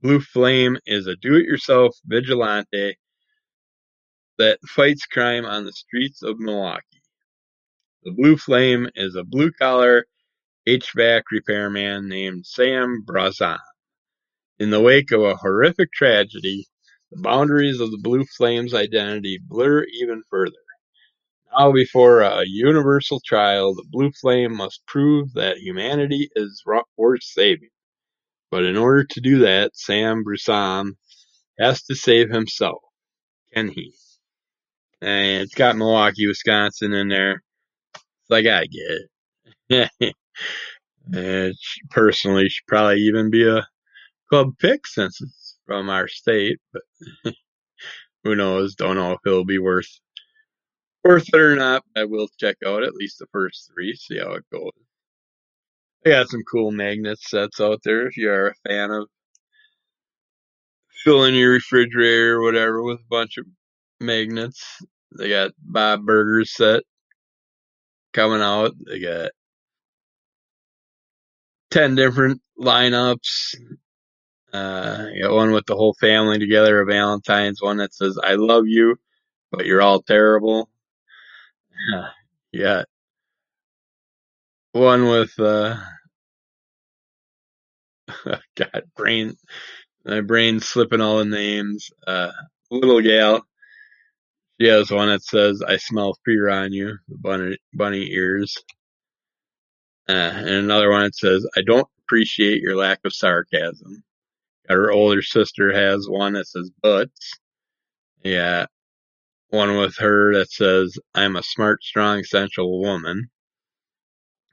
Blue 0.00 0.20
Flame 0.20 0.78
is 0.86 1.08
a 1.08 1.16
do-it-yourself 1.16 1.96
vigilante 2.06 2.96
that 4.38 4.60
fights 4.68 5.04
crime 5.06 5.44
on 5.44 5.64
the 5.64 5.72
streets 5.72 6.22
of 6.22 6.38
Milwaukee. 6.38 7.02
The 8.04 8.12
Blue 8.12 8.36
Flame 8.36 8.88
is 8.94 9.16
a 9.16 9.24
blue-collar 9.24 10.06
HVAC 10.68 11.22
repairman 11.32 12.08
named 12.08 12.46
Sam 12.46 13.02
Brazan. 13.04 13.58
In 14.60 14.70
the 14.70 14.80
wake 14.80 15.10
of 15.10 15.22
a 15.22 15.34
horrific 15.34 15.90
tragedy, 15.92 16.66
the 17.10 17.20
boundaries 17.20 17.80
of 17.80 17.90
the 17.90 17.98
Blue 17.98 18.24
Flame's 18.36 18.74
identity 18.74 19.40
blur 19.48 19.84
even 20.00 20.22
further. 20.30 20.52
Now 21.58 21.72
before 21.72 22.20
a 22.20 22.44
universal 22.46 23.20
trial, 23.26 23.74
the 23.74 23.86
Blue 23.90 24.12
Flame 24.12 24.54
must 24.54 24.86
prove 24.86 25.32
that 25.34 25.58
humanity 25.58 26.30
is 26.36 26.62
worth 26.64 27.22
saving. 27.24 27.70
But 28.50 28.64
in 28.64 28.76
order 28.76 29.04
to 29.04 29.20
do 29.20 29.40
that, 29.40 29.76
Sam 29.76 30.24
Brazan 30.24 30.92
has 31.58 31.82
to 31.84 31.94
save 31.94 32.30
himself. 32.30 32.82
Can 33.54 33.68
he? 33.68 33.92
And 35.00 35.42
it's 35.42 35.54
got 35.54 35.76
Milwaukee, 35.76 36.26
Wisconsin 36.26 36.92
in 36.92 37.08
there. 37.08 37.42
Like 38.30 38.46
I 38.46 38.66
gotta 38.66 38.68
get 38.68 39.90
it. 40.00 40.14
and 41.12 41.54
she, 41.58 41.80
personally, 41.90 42.48
should 42.48 42.66
probably 42.66 43.00
even 43.02 43.30
be 43.30 43.48
a 43.48 43.66
club 44.30 44.52
pick 44.58 44.86
since 44.86 45.20
it's 45.20 45.58
from 45.66 45.90
our 45.90 46.08
state. 46.08 46.58
But 46.72 46.82
who 48.24 48.34
knows? 48.36 48.74
Don't 48.74 48.96
know 48.96 49.12
if 49.12 49.20
it'll 49.26 49.44
be 49.44 49.58
worth 49.58 49.90
worth 51.04 51.28
it 51.32 51.40
or 51.40 51.56
not. 51.56 51.84
I 51.96 52.04
will 52.04 52.28
check 52.38 52.56
out 52.66 52.82
at 52.82 52.94
least 52.94 53.18
the 53.18 53.26
first 53.32 53.70
three, 53.72 53.94
see 53.94 54.18
how 54.18 54.32
it 54.32 54.44
goes. 54.52 54.72
They 56.04 56.10
got 56.12 56.28
some 56.28 56.42
cool 56.50 56.70
magnet 56.72 57.18
sets 57.20 57.60
out 57.60 57.80
there 57.84 58.06
if 58.06 58.16
you 58.16 58.30
are 58.30 58.48
a 58.48 58.68
fan 58.68 58.90
of 58.90 59.08
filling 61.04 61.34
your 61.34 61.52
refrigerator 61.52 62.36
or 62.36 62.42
whatever 62.42 62.82
with 62.82 63.00
a 63.00 63.08
bunch 63.10 63.38
of 63.38 63.46
magnets. 64.00 64.62
They 65.18 65.28
got 65.28 65.52
Bob 65.62 66.04
Burgers 66.04 66.54
set 66.54 66.82
coming 68.12 68.42
out. 68.42 68.72
They 68.86 69.00
got 69.00 69.30
10 71.70 71.94
different 71.94 72.40
lineups. 72.60 73.54
Uh, 74.52 75.06
you 75.14 75.22
got 75.24 75.34
one 75.34 75.52
with 75.52 75.66
the 75.66 75.76
whole 75.76 75.94
family 76.00 76.38
together, 76.38 76.80
a 76.80 76.86
Valentine's 76.86 77.62
one 77.62 77.78
that 77.78 77.94
says, 77.94 78.18
I 78.22 78.34
love 78.34 78.64
you, 78.66 78.96
but 79.52 79.66
you're 79.66 79.82
all 79.82 80.02
terrible. 80.02 80.70
Yeah. 82.52 82.84
One 84.72 85.08
with, 85.08 85.38
uh, 85.40 85.76
God, 88.56 88.84
brain, 88.96 89.36
my 90.04 90.20
brain 90.20 90.60
slipping 90.60 91.00
all 91.00 91.18
the 91.18 91.24
names. 91.26 91.90
Uh, 92.06 92.32
little 92.70 93.00
gal. 93.00 93.42
She 94.60 94.68
has 94.68 94.90
one 94.90 95.08
that 95.08 95.22
says, 95.22 95.62
I 95.66 95.76
smell 95.76 96.18
fear 96.24 96.48
on 96.48 96.72
you, 96.72 96.98
bunny, 97.08 97.58
bunny 97.72 98.10
ears. 98.12 98.56
Uh, 100.08 100.12
and 100.12 100.48
another 100.48 100.90
one 100.90 101.04
that 101.04 101.16
says, 101.16 101.46
I 101.56 101.62
don't 101.62 101.88
appreciate 102.04 102.62
your 102.62 102.76
lack 102.76 103.00
of 103.04 103.14
sarcasm. 103.14 104.02
Her 104.68 104.92
older 104.92 105.22
sister 105.22 105.72
has 105.72 106.08
one 106.08 106.34
that 106.34 106.46
says 106.48 106.70
butts. 106.82 107.38
Yeah. 108.24 108.66
One 109.50 109.78
with 109.78 109.96
her 109.98 110.34
that 110.34 110.50
says, 110.50 110.98
I'm 111.14 111.36
a 111.36 111.42
smart, 111.42 111.82
strong, 111.84 112.24
sensual 112.24 112.80
woman. 112.80 113.30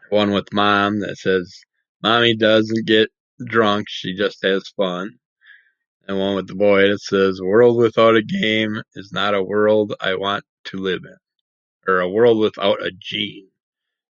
One 0.10 0.32
with 0.32 0.54
mom 0.54 1.00
that 1.00 1.18
says, 1.18 1.54
Mommy 2.04 2.36
doesn't 2.36 2.86
get 2.86 3.10
drunk, 3.46 3.88
she 3.90 4.16
just 4.16 4.44
has 4.44 4.68
fun. 4.78 5.18
And 6.08 6.20
one 6.20 6.36
with 6.36 6.48
the 6.48 6.56
boy 6.56 6.88
that 6.90 7.00
says, 7.02 7.42
world 7.42 7.78
without 7.78 8.16
a 8.16 8.22
game 8.22 8.82
is 8.96 9.12
not 9.12 9.34
a 9.34 9.44
world 9.44 9.96
I 10.00 10.16
want 10.16 10.44
to 10.66 10.78
live 10.78 11.02
in. 11.04 11.18
Or 11.88 12.00
a 12.00 12.10
world 12.10 12.40
without 12.40 12.82
a 12.84 12.92
Gene 13.00 13.50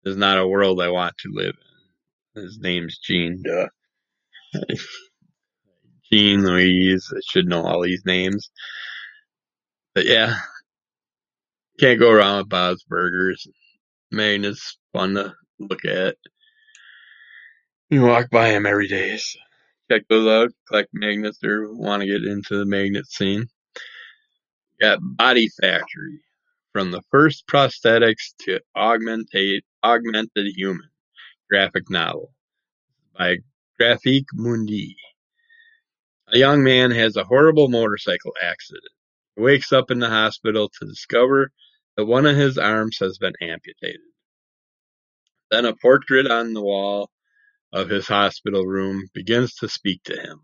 is 0.05 0.15
not 0.15 0.37
a 0.37 0.47
world 0.47 0.81
I 0.81 0.89
want 0.89 1.15
to 1.19 1.29
live 1.33 1.55
in. 2.35 2.43
His 2.43 2.59
name's 2.59 2.97
Gene, 2.97 3.43
duh. 3.43 3.67
Gene 6.11 6.43
Louise. 6.43 7.11
I 7.15 7.19
should 7.29 7.47
know 7.47 7.65
all 7.65 7.83
these 7.83 8.03
names. 8.05 8.49
But 9.93 10.05
yeah, 10.05 10.35
can't 11.79 11.99
go 11.99 12.13
wrong 12.13 12.39
with 12.39 12.49
Bob's 12.49 12.83
Burgers. 12.83 13.45
Magnet's 14.11 14.77
fun 14.93 15.15
to 15.15 15.33
look 15.69 15.85
at. 15.85 16.15
You 17.89 18.03
walk 18.03 18.29
by 18.29 18.51
them 18.51 18.65
every 18.65 18.87
day. 18.87 19.17
So 19.17 19.39
check 19.91 20.03
those 20.07 20.27
out. 20.27 20.53
Collect 20.67 20.89
magnets 20.93 21.43
or 21.43 21.73
want 21.73 22.01
to 22.01 22.07
get 22.07 22.23
into 22.23 22.57
the 22.57 22.65
magnet 22.65 23.07
scene. 23.07 23.47
Got 24.79 24.99
Body 25.01 25.49
Factory. 25.61 26.21
From 26.73 26.91
the 26.91 27.01
first 27.11 27.47
prosthetics 27.47 28.33
to 28.41 28.61
augmented, 28.75 29.63
augmented 29.83 30.47
human 30.55 30.89
graphic 31.49 31.89
novel 31.89 32.33
by 33.17 33.39
Graphic 33.77 34.23
Mundi. 34.33 34.95
A 36.33 36.37
young 36.37 36.63
man 36.63 36.91
has 36.91 37.17
a 37.17 37.25
horrible 37.25 37.67
motorcycle 37.67 38.31
accident. 38.41 38.85
He 39.35 39.41
wakes 39.41 39.73
up 39.73 39.91
in 39.91 39.99
the 39.99 40.07
hospital 40.07 40.69
to 40.79 40.85
discover 40.85 41.51
that 41.97 42.05
one 42.05 42.25
of 42.25 42.37
his 42.37 42.57
arms 42.57 42.97
has 43.01 43.17
been 43.17 43.33
amputated. 43.41 43.99
Then 45.51 45.65
a 45.65 45.75
portrait 45.75 46.31
on 46.31 46.53
the 46.53 46.61
wall 46.63 47.11
of 47.73 47.89
his 47.89 48.07
hospital 48.07 48.65
room 48.65 49.07
begins 49.13 49.55
to 49.55 49.69
speak 49.69 50.03
to 50.05 50.15
him. 50.15 50.41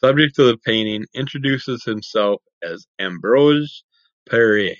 The 0.00 0.08
subject 0.08 0.38
of 0.38 0.46
the 0.46 0.58
painting 0.58 1.06
introduces 1.14 1.84
himself 1.84 2.42
as 2.62 2.86
Ambroise 3.00 3.82
Paré, 4.30 4.76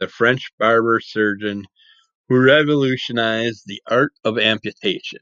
the 0.00 0.08
French 0.08 0.50
barber 0.58 1.00
surgeon 1.00 1.64
who 2.28 2.40
revolutionized 2.40 3.64
the 3.66 3.82
art 3.86 4.12
of 4.24 4.38
amputation. 4.38 5.20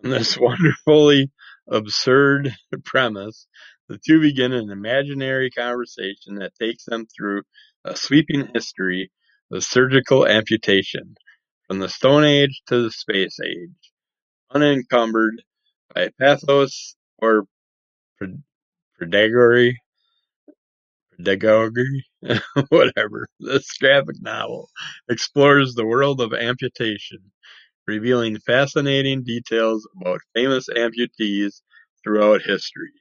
From 0.00 0.10
this 0.10 0.38
wonderfully 0.40 1.30
absurd 1.68 2.54
premise, 2.84 3.46
the 3.88 3.98
two 3.98 4.20
begin 4.20 4.52
an 4.52 4.70
imaginary 4.70 5.50
conversation 5.50 6.36
that 6.36 6.54
takes 6.60 6.84
them 6.84 7.06
through 7.06 7.42
a 7.84 7.96
sweeping 7.96 8.48
history 8.54 9.10
of 9.52 9.64
surgical 9.64 10.26
amputation, 10.26 11.16
from 11.68 11.78
the 11.80 11.88
Stone 11.88 12.24
Age 12.24 12.62
to 12.68 12.82
the 12.82 12.90
Space 12.90 13.38
Age, 13.44 13.92
unencumbered 14.52 15.42
by 15.94 16.10
pathos 16.20 16.96
or 17.18 17.44
pedagogy. 18.98 19.78
Pedagogy, 21.16 22.04
whatever. 22.68 23.26
This 23.40 23.72
graphic 23.78 24.16
novel 24.20 24.68
explores 25.08 25.74
the 25.74 25.86
world 25.86 26.20
of 26.20 26.34
amputation, 26.34 27.18
revealing 27.86 28.38
fascinating 28.38 29.24
details 29.24 29.88
about 30.00 30.20
famous 30.34 30.68
amputees 30.68 31.62
throughout 32.04 32.42
history. 32.42 32.92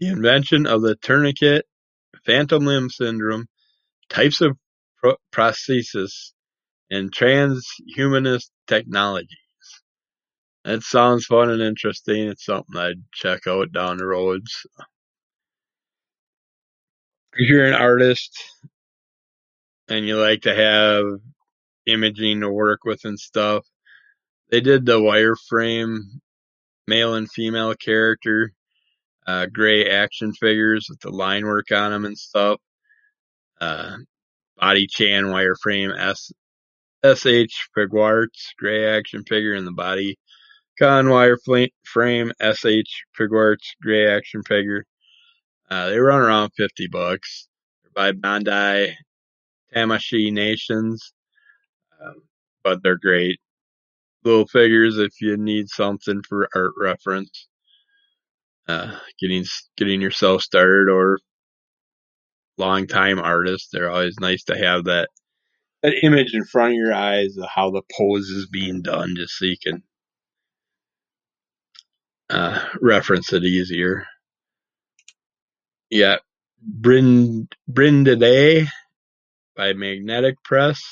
The 0.00 0.08
invention 0.08 0.66
of 0.66 0.82
the 0.82 0.96
tourniquet, 0.96 1.66
phantom 2.26 2.66
limb 2.66 2.90
syndrome, 2.90 3.46
types 4.08 4.40
of 4.40 4.56
prosthesis, 5.32 6.32
and 6.90 7.12
transhumanist 7.12 8.50
technologies. 8.66 9.38
That 10.64 10.82
sounds 10.82 11.26
fun 11.26 11.50
and 11.50 11.62
interesting. 11.62 12.28
It's 12.28 12.44
something 12.44 12.76
I'd 12.76 13.02
check 13.12 13.46
out 13.46 13.72
down 13.72 13.98
the 13.98 14.06
roads. 14.06 14.66
If 17.34 17.48
you're 17.48 17.66
an 17.66 17.74
artist 17.74 18.36
and 19.88 20.06
you 20.06 20.20
like 20.20 20.42
to 20.42 20.54
have 20.54 21.04
imaging 21.86 22.40
to 22.40 22.50
work 22.50 22.84
with 22.84 23.04
and 23.04 23.18
stuff, 23.18 23.64
they 24.50 24.60
did 24.60 24.84
the 24.84 24.98
wireframe 24.98 25.98
male 26.86 27.14
and 27.14 27.30
female 27.30 27.74
character, 27.74 28.52
uh, 29.26 29.46
gray 29.46 29.88
action 29.90 30.32
figures 30.32 30.86
with 30.88 31.00
the 31.00 31.10
line 31.10 31.44
work 31.44 31.70
on 31.70 31.92
them 31.92 32.04
and 32.04 32.18
stuff. 32.18 32.60
Uh, 33.60 33.96
Body 34.58 34.86
Chan 34.86 35.24
wireframe 35.24 35.96
S 35.98 36.32
SH 37.04 37.68
Figuarts 37.76 38.54
gray 38.58 38.86
action 38.86 39.24
figure 39.24 39.54
in 39.54 39.64
the 39.64 39.72
body. 39.72 40.18
Con 40.78 41.08
wire 41.08 41.38
frame 41.84 42.32
SH 42.40 43.04
Figuarts 43.18 43.74
gray 43.82 44.08
action 44.08 44.42
figure. 44.42 44.84
Uh, 45.70 45.90
they 45.90 45.98
run 45.98 46.20
around 46.20 46.50
fifty 46.56 46.88
bucks. 46.88 47.48
They're 47.82 47.92
by 47.94 48.12
Bandai 48.12 48.94
Tamashii 49.74 50.32
Nations, 50.32 51.12
um, 52.02 52.22
but 52.62 52.82
they're 52.82 52.96
great 52.96 53.38
little 54.24 54.46
figures 54.46 54.98
if 54.98 55.20
you 55.20 55.36
need 55.36 55.68
something 55.68 56.22
for 56.28 56.48
art 56.54 56.72
reference. 56.78 57.48
Uh, 58.66 58.98
getting 59.18 59.44
getting 59.76 60.00
yourself 60.00 60.42
started 60.42 60.90
or 60.90 61.18
long 62.58 62.86
time 62.86 63.18
artist, 63.18 63.70
they're 63.72 63.90
always 63.90 64.18
nice 64.20 64.44
to 64.44 64.58
have 64.58 64.84
that 64.84 65.08
that 65.82 66.04
image 66.04 66.34
in 66.34 66.44
front 66.44 66.72
of 66.74 66.78
your 66.78 66.94
eyes 66.94 67.36
of 67.38 67.48
how 67.54 67.70
the 67.70 67.82
pose 67.98 68.28
is 68.30 68.48
being 68.48 68.82
done, 68.82 69.14
just 69.16 69.34
so 69.38 69.46
you 69.46 69.56
can 69.62 69.82
uh, 72.30 72.64
reference 72.82 73.32
it 73.32 73.44
easier. 73.44 74.06
Yeah, 75.90 76.18
Brind 76.62 77.52
Brindille 77.70 78.66
by 79.56 79.72
Magnetic 79.74 80.36
Press. 80.44 80.82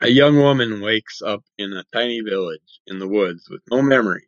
A 0.00 0.08
young 0.08 0.36
woman 0.38 0.80
wakes 0.80 1.22
up 1.22 1.42
in 1.58 1.72
a 1.72 1.84
tiny 1.92 2.20
village 2.20 2.80
in 2.86 3.00
the 3.00 3.08
woods 3.08 3.48
with 3.50 3.62
no 3.70 3.82
memory. 3.82 4.26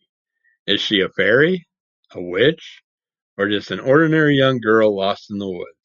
Is 0.67 0.81
she 0.81 1.03
a 1.03 1.11
fairy, 1.11 1.67
a 2.15 2.23
witch, 2.23 2.83
or 3.39 3.49
just 3.49 3.71
an 3.73 3.81
ordinary 3.81 4.37
young 4.37 4.61
girl 4.61 4.97
lost 4.97 5.31
in 5.31 5.39
the 5.39 5.49
woods? 5.51 5.80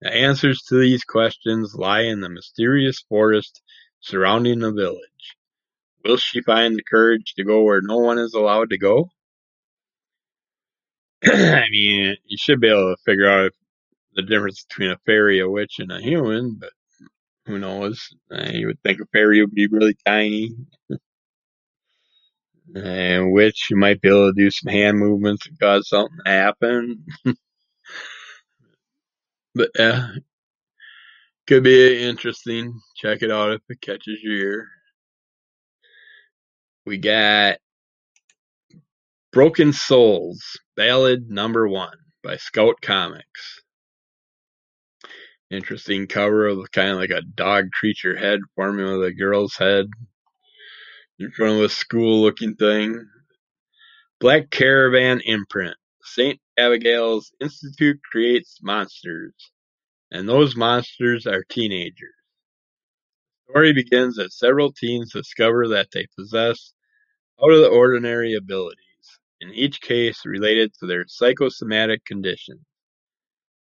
The 0.00 0.12
answers 0.12 0.62
to 0.68 0.78
these 0.78 1.04
questions 1.04 1.74
lie 1.74 2.02
in 2.02 2.20
the 2.20 2.28
mysterious 2.28 3.00
forest 3.08 3.62
surrounding 4.00 4.58
the 4.60 4.72
village. 4.72 5.36
Will 6.04 6.18
she 6.18 6.42
find 6.42 6.76
the 6.76 6.84
courage 6.84 7.34
to 7.36 7.44
go 7.44 7.62
where 7.62 7.80
no 7.82 7.98
one 7.98 8.18
is 8.18 8.34
allowed 8.34 8.70
to 8.70 8.78
go? 8.78 9.10
I 11.24 11.64
mean, 11.70 12.16
you 12.26 12.36
should 12.38 12.60
be 12.60 12.68
able 12.68 12.94
to 12.94 13.02
figure 13.04 13.28
out 13.28 13.52
the 14.14 14.22
difference 14.22 14.64
between 14.64 14.90
a 14.90 14.98
fairy, 15.06 15.40
a 15.40 15.48
witch, 15.48 15.78
and 15.78 15.90
a 15.90 16.00
human, 16.00 16.56
but 16.60 16.72
who 17.46 17.58
knows? 17.58 18.08
Uh, 18.30 18.50
you 18.52 18.66
would 18.66 18.82
think 18.82 19.00
a 19.00 19.06
fairy 19.06 19.40
would 19.40 19.54
be 19.54 19.68
really 19.68 19.96
tiny. 20.06 20.50
and 22.74 23.32
witch, 23.32 23.68
you 23.70 23.76
might 23.76 24.00
be 24.00 24.08
able 24.08 24.32
to 24.32 24.34
do 24.36 24.50
some 24.50 24.72
hand 24.72 24.98
movements 24.98 25.46
and 25.46 25.58
cause 25.58 25.88
something 25.88 26.18
to 26.24 26.30
happen. 26.30 27.04
but 29.56 29.70
yeah, 29.78 30.08
could 31.46 31.64
be 31.64 32.02
interesting. 32.02 32.78
Check 32.96 33.22
it 33.22 33.30
out 33.30 33.52
if 33.52 33.62
it 33.70 33.80
catches 33.80 34.22
your 34.22 34.34
ear. 34.34 34.68
We 36.84 36.98
got 36.98 37.56
Broken 39.32 39.72
Souls, 39.72 40.42
Ballad 40.76 41.30
Number 41.30 41.66
One 41.66 41.96
by 42.22 42.36
Scout 42.36 42.76
Comics. 42.82 43.62
Interesting 45.50 46.06
cover 46.06 46.46
of 46.46 46.70
kind 46.72 46.90
of 46.90 46.98
like 46.98 47.10
a 47.10 47.22
dog 47.22 47.70
creature 47.72 48.16
head 48.16 48.40
forming 48.56 48.86
with 48.86 49.06
a 49.08 49.14
girl's 49.14 49.56
head 49.56 49.86
in 51.18 51.30
front 51.30 51.54
of 51.54 51.62
a 51.62 51.68
school 51.68 52.20
looking 52.20 52.56
thing. 52.56 53.06
Black 54.20 54.50
Caravan 54.50 55.20
imprint. 55.24 55.76
St. 56.02 56.38
Abigail's 56.58 57.32
Institute 57.40 58.00
creates 58.10 58.60
monsters, 58.62 59.34
and 60.10 60.26
those 60.26 60.56
monsters 60.56 61.26
are 61.26 61.44
teenagers. 61.50 62.14
The 63.46 63.52
story 63.52 63.72
begins 63.74 64.18
as 64.18 64.38
several 64.38 64.72
teens 64.72 65.12
discover 65.12 65.68
that 65.68 65.90
they 65.92 66.06
possess 66.16 66.72
out 67.42 67.52
of 67.52 67.60
the 67.60 67.68
ordinary 67.68 68.34
abilities, 68.34 68.80
in 69.40 69.52
each 69.52 69.82
case 69.82 70.24
related 70.24 70.72
to 70.80 70.86
their 70.86 71.04
psychosomatic 71.06 72.04
condition. 72.06 72.64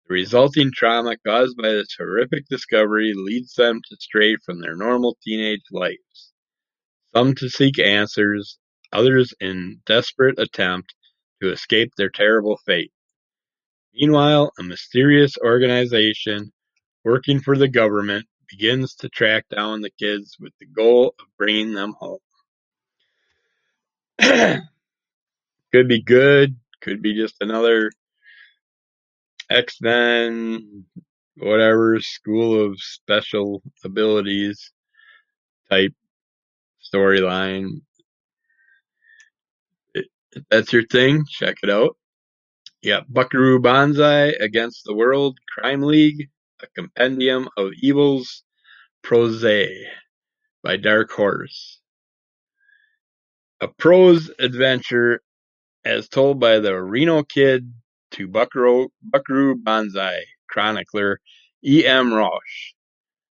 The 0.08 0.14
resulting 0.14 0.72
trauma 0.72 1.18
caused 1.26 1.58
by 1.58 1.70
this 1.70 1.96
horrific 1.98 2.48
discovery 2.48 3.14
leads 3.16 3.56
them 3.56 3.82
to 3.90 3.98
stray 4.00 4.36
from 4.46 4.62
their 4.62 4.76
normal 4.76 5.18
teenage 5.24 5.66
lives, 5.72 6.32
some 7.16 7.34
to 7.36 7.50
seek 7.50 7.80
answers, 7.80 8.60
others 8.94 9.34
in 9.42 9.82
desperate 9.88 10.38
attempt 10.38 10.94
to 11.42 11.52
escape 11.52 11.94
their 11.96 12.10
terrible 12.10 12.58
fate. 12.58 12.92
Meanwhile, 13.94 14.54
a 14.60 14.64
mysterious 14.64 15.38
organization 15.38 16.52
working 17.04 17.40
for 17.40 17.58
the 17.58 17.68
government 17.68 18.28
begins 18.50 18.96
to 18.96 19.10
track 19.10 19.46
down 19.50 19.82
the 19.82 19.90
kids 19.90 20.38
with 20.40 20.54
the 20.60 20.66
goal 20.66 21.16
of 21.20 21.26
bringing 21.38 21.74
them 21.74 21.96
home. 22.00 22.20
could 25.72 25.88
be 25.88 26.02
good, 26.02 26.56
could 26.82 27.02
be 27.02 27.16
just 27.16 27.36
another 27.42 27.92
X-Men, 29.50 30.86
whatever, 31.38 32.00
School 32.00 32.66
of 32.66 32.80
Special 32.80 33.62
Abilities 33.84 34.72
type 35.70 35.94
storyline. 36.94 37.82
If 40.38 40.44
that's 40.52 40.72
your 40.72 40.86
thing, 40.86 41.26
check 41.28 41.58
it 41.64 41.70
out. 41.72 41.98
Got 42.86 43.12
Buckaroo 43.12 43.60
Banzai 43.60 44.28
Against 44.40 44.84
the 44.86 44.94
World 44.94 45.40
Crime 45.50 45.82
League, 45.82 46.30
a 46.62 46.68
compendium 46.76 47.50
of 47.58 47.72
evils 47.82 48.44
prose 49.02 49.44
by 50.64 50.78
Dark 50.78 51.10
Horse. 51.10 51.80
A 53.62 53.68
prose 53.68 54.30
adventure 54.38 55.22
as 55.84 56.08
told 56.08 56.40
by 56.40 56.60
the 56.60 56.80
Reno 56.80 57.24
Kid 57.24 57.74
to 58.12 58.28
Buckaroo, 58.28 58.90
Buckaroo 59.02 59.56
Banzai 59.56 60.20
chronicler 60.48 61.20
E. 61.66 61.84
M. 61.84 62.14
Rauch. 62.14 62.76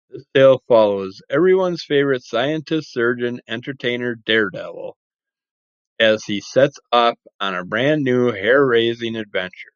This 0.09 0.25
tale 0.35 0.61
follows 0.67 1.21
everyone's 1.29 1.85
favorite 1.85 2.23
scientist, 2.23 2.91
surgeon, 2.91 3.39
entertainer, 3.47 4.15
Daredevil, 4.15 4.97
as 5.99 6.23
he 6.23 6.41
sets 6.41 6.79
off 6.91 7.17
on 7.39 7.55
a 7.55 7.65
brand 7.65 8.03
new 8.03 8.31
hair-raising 8.31 9.15
adventure. 9.15 9.71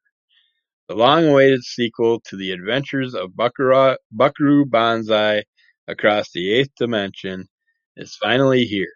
The 0.87 0.95
long-awaited 0.95 1.63
sequel 1.63 2.21
to 2.27 2.37
the 2.37 2.51
adventures 2.51 3.15
of 3.15 3.35
Buckaroo, 3.35 4.65
Banzai 4.65 5.43
across 5.87 6.31
the 6.31 6.53
eighth 6.53 6.75
dimension 6.77 7.47
is 7.97 8.15
finally 8.15 8.65
here. 8.65 8.93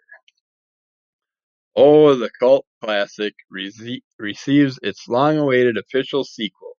Oh, 1.76 2.16
the 2.16 2.30
cult 2.40 2.66
classic 2.84 3.34
rece- 3.54 4.02
receives 4.20 4.80
its 4.84 5.08
long-awaited 5.08 5.78
official 5.78 6.24
sequel. 6.24 6.78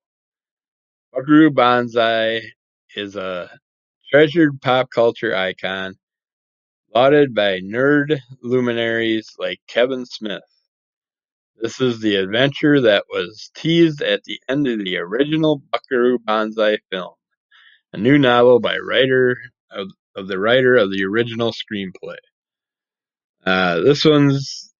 Buckaroo 1.13 1.51
Banzai 1.51 2.43
is 2.97 3.17
a 3.17 3.51
treasured 4.11 4.61
pop 4.61 4.91
culture 4.91 5.35
icon, 5.35 5.95
lauded 6.95 7.35
by 7.35 7.61
nerd 7.61 8.19
luminaries 8.43 9.31
like 9.39 9.61
Kevin 9.69 10.07
Smith. 10.07 10.43
This 11.61 11.81
is 11.81 12.01
the 12.01 12.17
adventure 12.17 12.81
that 12.83 13.05
was 13.11 13.51
teased 13.57 14.03
at 14.03 14.25
the 14.25 14.41
end 14.49 14.69
of 14.69 14.79
the 14.79 14.99
original 14.99 15.61
Buckaroo 15.73 16.19
Banzai 16.19 16.79
film, 16.91 17.15
a 17.93 17.99
new 17.99 18.19
novel 18.19 18.61
by 18.61 18.79
writer 18.79 19.37
of, 19.71 19.89
of 20.17 20.29
the 20.29 20.39
writer 20.39 20.77
of 20.77 20.91
the 20.91 21.05
original 21.05 21.53
screenplay. 21.53 22.17
Uh, 23.45 23.81
this 23.81 24.05
one's 24.05 24.73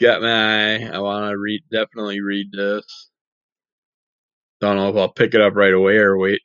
got 0.00 0.22
my 0.22 0.76
eye. 0.76 0.90
I 0.92 0.98
want 1.00 1.30
to 1.30 1.38
read, 1.38 1.62
definitely 1.70 2.20
read 2.20 2.48
this. 2.52 3.10
Don't 4.60 4.76
know 4.76 4.90
if 4.90 4.96
I'll 4.96 5.12
pick 5.12 5.34
it 5.34 5.40
up 5.40 5.56
right 5.56 5.74
away 5.74 5.96
or 5.96 6.18
wait 6.18 6.40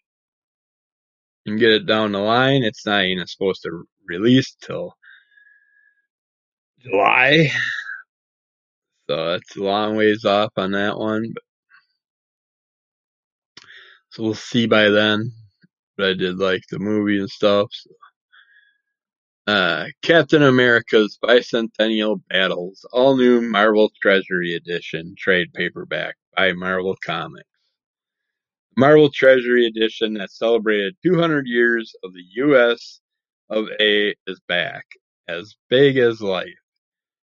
and 1.45 1.59
get 1.59 1.71
it 1.71 1.85
down 1.85 2.11
the 2.11 2.19
line. 2.19 2.63
It's 2.63 2.85
not 2.85 3.05
even 3.05 3.27
supposed 3.27 3.63
to 3.63 3.85
release 4.07 4.55
till 4.61 4.95
July, 6.81 7.51
so 9.09 9.33
it's 9.35 9.55
a 9.55 9.63
long 9.63 9.95
ways 9.97 10.25
off 10.25 10.51
on 10.57 10.71
that 10.71 10.97
one. 10.97 11.31
But, 11.33 11.43
so 14.09 14.23
we'll 14.23 14.33
see 14.33 14.67
by 14.67 14.89
then. 14.89 15.31
But 15.97 16.09
I 16.09 16.13
did 16.13 16.37
like 16.37 16.63
the 16.69 16.79
movie 16.79 17.19
and 17.19 17.29
stuff. 17.29 17.69
So. 17.71 17.91
Uh, 19.47 19.85
Captain 20.01 20.43
America's 20.43 21.17
Bicentennial 21.23 22.21
Battles, 22.29 22.85
all 22.91 23.15
new 23.15 23.41
Marvel 23.41 23.89
Treasury 24.01 24.55
Edition 24.55 25.15
trade 25.17 25.53
paperback 25.53 26.15
by 26.35 26.51
Marvel 26.51 26.97
Comics. 27.05 27.47
Marvel 28.75 29.09
Treasury 29.09 29.65
Edition 29.65 30.15
that 30.15 30.31
celebrated 30.31 30.97
200 31.01 31.47
years 31.47 31.95
of 32.03 32.11
the 32.13 32.23
U.S. 32.35 32.99
of 33.49 33.67
A 33.79 34.15
is 34.27 34.39
back, 34.47 34.86
as 35.27 35.55
big 35.69 35.97
as 35.97 36.21
life, 36.21 36.47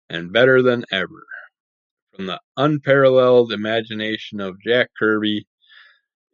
and 0.09 0.33
better 0.33 0.63
than 0.63 0.85
ever. 0.93 1.27
From 2.15 2.27
the 2.27 2.41
unparalleled 2.57 3.53
imagination 3.53 4.41
of 4.41 4.61
Jack 4.63 4.91
Kirby, 4.99 5.47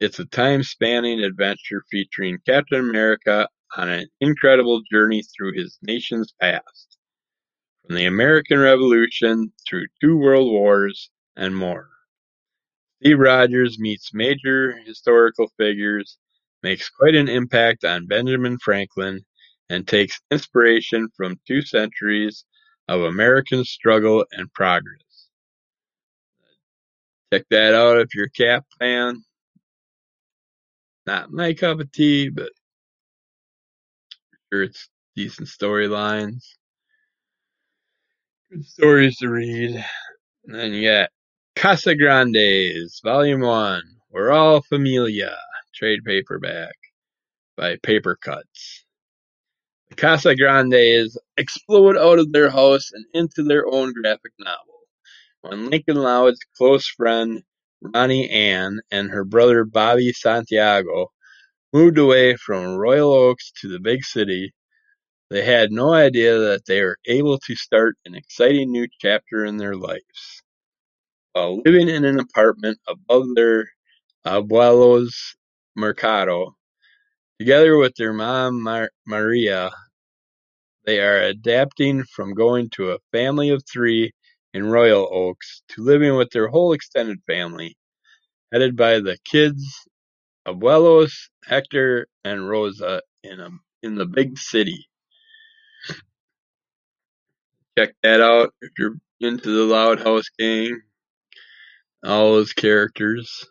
it's 0.00 0.18
a 0.18 0.24
time-spanning 0.24 1.22
adventure 1.22 1.82
featuring 1.90 2.38
Captain 2.46 2.80
America 2.80 3.48
on 3.76 3.88
an 3.88 4.06
incredible 4.20 4.82
journey 4.90 5.22
through 5.22 5.52
his 5.52 5.78
nation's 5.82 6.32
past, 6.40 6.98
from 7.86 7.96
the 7.96 8.06
American 8.06 8.58
Revolution 8.58 9.52
through 9.68 9.86
two 10.00 10.16
world 10.16 10.50
wars 10.50 11.10
and 11.36 11.56
more. 11.56 11.88
Steve 13.00 13.18
Rogers 13.18 13.78
meets 13.78 14.14
major 14.14 14.78
historical 14.84 15.50
figures, 15.58 16.18
makes 16.62 16.88
quite 16.88 17.14
an 17.14 17.28
impact 17.28 17.84
on 17.84 18.06
Benjamin 18.06 18.58
Franklin, 18.58 19.20
and 19.70 19.86
takes 19.86 20.20
inspiration 20.30 21.08
from 21.16 21.40
two 21.46 21.62
centuries 21.62 22.44
of 22.88 23.02
American 23.02 23.64
struggle 23.64 24.24
and 24.32 24.52
progress. 24.52 25.28
Check 27.32 27.44
that 27.50 27.74
out 27.74 27.98
if 27.98 28.14
you're 28.14 28.26
a 28.26 28.30
Cap 28.30 28.64
fan. 28.78 29.22
Not 31.06 31.32
my 31.32 31.54
cup 31.54 31.80
of 31.80 31.90
tea, 31.92 32.28
but 32.28 32.50
sure 34.52 34.62
it's 34.62 34.88
decent 35.14 35.48
storylines. 35.48 36.44
Good 38.50 38.64
stories 38.64 39.18
to 39.18 39.28
read. 39.28 39.84
And 40.44 40.54
then 40.54 40.72
you 40.72 40.88
got 40.88 41.10
Casagrandes, 41.56 43.02
Volume 43.02 43.40
1. 43.40 43.82
We're 44.10 44.30
All 44.30 44.62
Familia, 44.62 45.36
trade 45.74 46.04
paperback 46.04 46.74
by 47.56 47.76
Papercutz. 47.76 48.85
The 49.96 50.02
Casagrandes 50.02 51.16
explode 51.38 51.96
out 51.96 52.18
of 52.18 52.32
their 52.32 52.50
house 52.50 52.90
and 52.92 53.06
into 53.14 53.42
their 53.42 53.66
own 53.66 53.94
graphic 53.94 54.32
novel. 54.38 54.80
When 55.42 55.70
Lincoln 55.70 55.96
Loud's 55.96 56.40
close 56.56 56.86
friend 56.88 57.42
Ronnie 57.82 58.30
Anne 58.30 58.80
and 58.90 59.10
her 59.10 59.24
brother 59.24 59.64
Bobby 59.64 60.12
Santiago 60.12 61.12
moved 61.72 61.98
away 61.98 62.36
from 62.36 62.76
Royal 62.76 63.12
Oaks 63.12 63.52
to 63.60 63.68
the 63.68 63.80
big 63.80 64.04
city, 64.04 64.52
they 65.30 65.44
had 65.44 65.72
no 65.72 65.94
idea 65.94 66.38
that 66.38 66.66
they 66.66 66.82
were 66.82 66.98
able 67.06 67.38
to 67.38 67.56
start 67.56 67.96
an 68.04 68.14
exciting 68.14 68.72
new 68.72 68.88
chapter 69.00 69.44
in 69.46 69.56
their 69.56 69.76
lives. 69.76 70.42
While 71.32 71.62
living 71.64 71.88
in 71.88 72.04
an 72.04 72.20
apartment 72.20 72.78
above 72.88 73.26
their 73.34 73.70
abuelo's 74.26 75.36
mercado, 75.76 76.56
together 77.38 77.78
with 77.78 77.94
their 77.96 78.12
mom 78.12 78.62
Mar- 78.62 78.90
Maria, 79.06 79.70
they 80.86 81.00
are 81.00 81.20
adapting 81.20 82.04
from 82.04 82.32
going 82.32 82.70
to 82.70 82.92
a 82.92 82.98
family 83.12 83.50
of 83.50 83.64
three 83.70 84.12
in 84.54 84.70
Royal 84.70 85.08
Oaks 85.12 85.62
to 85.70 85.82
living 85.82 86.16
with 86.16 86.30
their 86.30 86.46
whole 86.48 86.72
extended 86.72 87.18
family, 87.26 87.76
headed 88.52 88.76
by 88.76 89.00
the 89.00 89.18
kids 89.24 89.66
Abuelos, 90.46 91.12
Hector, 91.44 92.06
and 92.24 92.48
Rosa 92.48 93.02
in 93.24 93.40
a, 93.40 93.50
in 93.82 93.96
the 93.96 94.06
big 94.06 94.38
city. 94.38 94.86
Check 97.76 97.94
that 98.04 98.20
out 98.20 98.54
if 98.62 98.70
you're 98.78 98.94
into 99.20 99.50
the 99.50 99.64
Loud 99.64 100.00
House 100.00 100.28
Gang. 100.38 100.80
All 102.04 102.34
those 102.34 102.52
characters. 102.52 103.44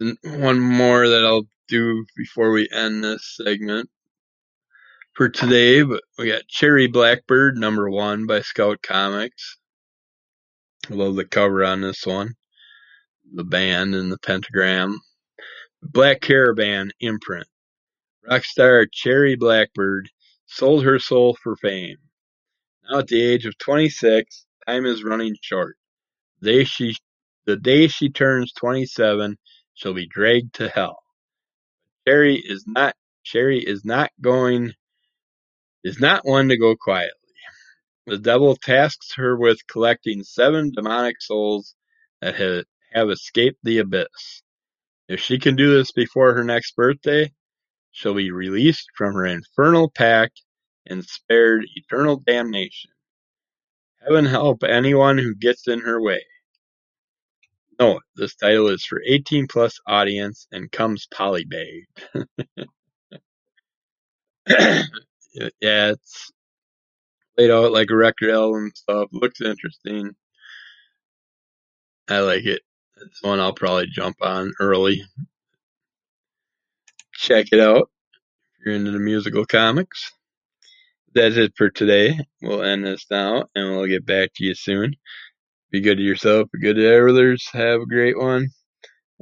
And 0.00 0.18
one 0.22 0.60
more 0.60 1.08
that 1.08 1.24
I'll 1.24 1.46
do 1.68 2.04
before 2.14 2.52
we 2.52 2.68
end 2.70 3.02
this 3.02 3.38
segment 3.42 3.88
for 5.14 5.28
today, 5.28 5.82
but 5.82 6.02
we 6.18 6.28
got 6.28 6.48
Cherry 6.48 6.86
Blackbird 6.86 7.56
number 7.56 7.90
one 7.90 8.26
by 8.26 8.40
Scout 8.40 8.80
Comics. 8.82 9.58
I 10.90 10.94
love 10.94 11.16
the 11.16 11.26
cover 11.26 11.64
on 11.64 11.82
this 11.82 12.06
one. 12.06 12.34
The 13.34 13.44
band 13.44 13.94
and 13.94 14.10
the 14.10 14.18
pentagram. 14.18 15.00
Black 15.82 16.22
Caravan 16.22 16.92
imprint. 17.00 17.46
Rock 18.26 18.44
star 18.44 18.86
Cherry 18.90 19.36
Blackbird 19.36 20.08
sold 20.46 20.84
her 20.84 20.98
soul 20.98 21.36
for 21.42 21.56
fame. 21.56 21.96
Now 22.88 23.00
at 23.00 23.08
the 23.08 23.22
age 23.22 23.44
of 23.44 23.58
26, 23.58 24.46
time 24.66 24.86
is 24.86 25.04
running 25.04 25.36
short. 25.42 25.76
The 26.40 26.52
day 26.52 26.64
she, 26.64 26.96
the 27.44 27.56
day 27.56 27.88
she 27.88 28.08
turns 28.08 28.52
27, 28.54 29.36
she'll 29.74 29.94
be 29.94 30.06
dragged 30.06 30.54
to 30.54 30.68
hell. 30.68 31.02
Cherry 32.08 32.36
is 32.36 32.64
not 32.66 32.94
Cherry 33.24 33.60
is 33.60 33.84
not 33.84 34.10
going 34.20 34.72
is 35.84 36.00
not 36.00 36.24
one 36.24 36.48
to 36.48 36.56
go 36.56 36.76
quietly. 36.76 37.18
The 38.06 38.18
devil 38.18 38.56
tasks 38.56 39.14
her 39.16 39.36
with 39.36 39.66
collecting 39.68 40.24
seven 40.24 40.72
demonic 40.72 41.20
souls 41.20 41.74
that 42.20 42.34
have, 42.34 43.10
escaped 43.10 43.58
the 43.62 43.78
abyss. 43.78 44.42
If 45.08 45.20
she 45.20 45.38
can 45.38 45.56
do 45.56 45.74
this 45.74 45.92
before 45.92 46.34
her 46.34 46.44
next 46.44 46.74
birthday, 46.76 47.32
she'll 47.92 48.14
be 48.14 48.30
released 48.32 48.90
from 48.96 49.14
her 49.14 49.26
infernal 49.26 49.90
pact 49.90 50.42
and 50.86 51.04
spared 51.04 51.64
eternal 51.76 52.16
damnation. 52.16 52.90
Heaven 54.00 54.24
help 54.26 54.64
anyone 54.64 55.16
who 55.18 55.34
gets 55.34 55.68
in 55.68 55.80
her 55.80 56.02
way. 56.02 56.24
Note, 57.78 58.02
this 58.16 58.34
title 58.34 58.68
is 58.68 58.84
for 58.84 59.00
18 59.06 59.46
plus 59.46 59.78
audience 59.86 60.46
and 60.50 60.70
comes 60.72 61.06
polybagged. 61.14 61.86
yeah, 65.32 65.90
it's 65.90 66.30
laid 67.38 67.50
out 67.50 67.72
like 67.72 67.90
a 67.90 67.96
record 67.96 68.30
album 68.30 68.70
stuff. 68.74 69.08
Looks 69.12 69.40
interesting. 69.40 70.12
I 72.08 72.20
like 72.20 72.44
it. 72.44 72.62
It's 72.96 73.22
one 73.22 73.40
I'll 73.40 73.54
probably 73.54 73.86
jump 73.86 74.16
on 74.22 74.52
early. 74.60 75.02
Check 77.14 77.46
it 77.52 77.60
out 77.60 77.90
if 78.58 78.66
you're 78.66 78.74
into 78.74 78.90
the 78.90 78.98
musical 78.98 79.44
comics. 79.44 80.12
That's 81.14 81.36
it 81.36 81.52
for 81.56 81.70
today. 81.70 82.18
We'll 82.40 82.62
end 82.62 82.84
this 82.84 83.06
now 83.10 83.44
and 83.54 83.70
we'll 83.76 83.86
get 83.86 84.06
back 84.06 84.30
to 84.36 84.44
you 84.44 84.54
soon. 84.54 84.94
Be 85.70 85.80
good 85.80 85.96
to 85.96 86.02
yourself, 86.02 86.50
be 86.52 86.60
good 86.60 86.76
to 86.76 87.08
others. 87.08 87.48
Have 87.52 87.80
a 87.80 87.86
great 87.86 88.18
one. 88.18 88.48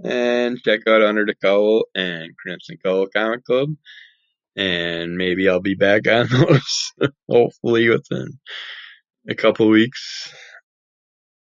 And 0.02 0.58
check 0.62 0.80
out 0.88 1.02
Under 1.02 1.26
the 1.26 1.34
Cowl 1.34 1.84
and 1.94 2.36
Crimson 2.36 2.78
Cowl 2.82 3.06
Comic 3.14 3.44
Club. 3.44 3.70
And 4.56 5.16
maybe 5.16 5.48
I'll 5.48 5.60
be 5.60 5.74
back 5.74 6.08
on 6.08 6.28
those, 6.28 6.92
hopefully 7.30 7.88
within 7.88 8.38
a 9.28 9.34
couple 9.34 9.68
weeks. 9.68 10.32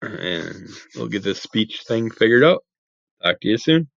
And 0.01 0.69
we'll 0.95 1.07
get 1.09 1.23
this 1.23 1.41
speech 1.41 1.83
thing 1.87 2.11
figured 2.11 2.43
out. 2.43 2.63
Talk 3.23 3.41
to 3.41 3.49
you 3.49 3.57
soon. 3.59 3.89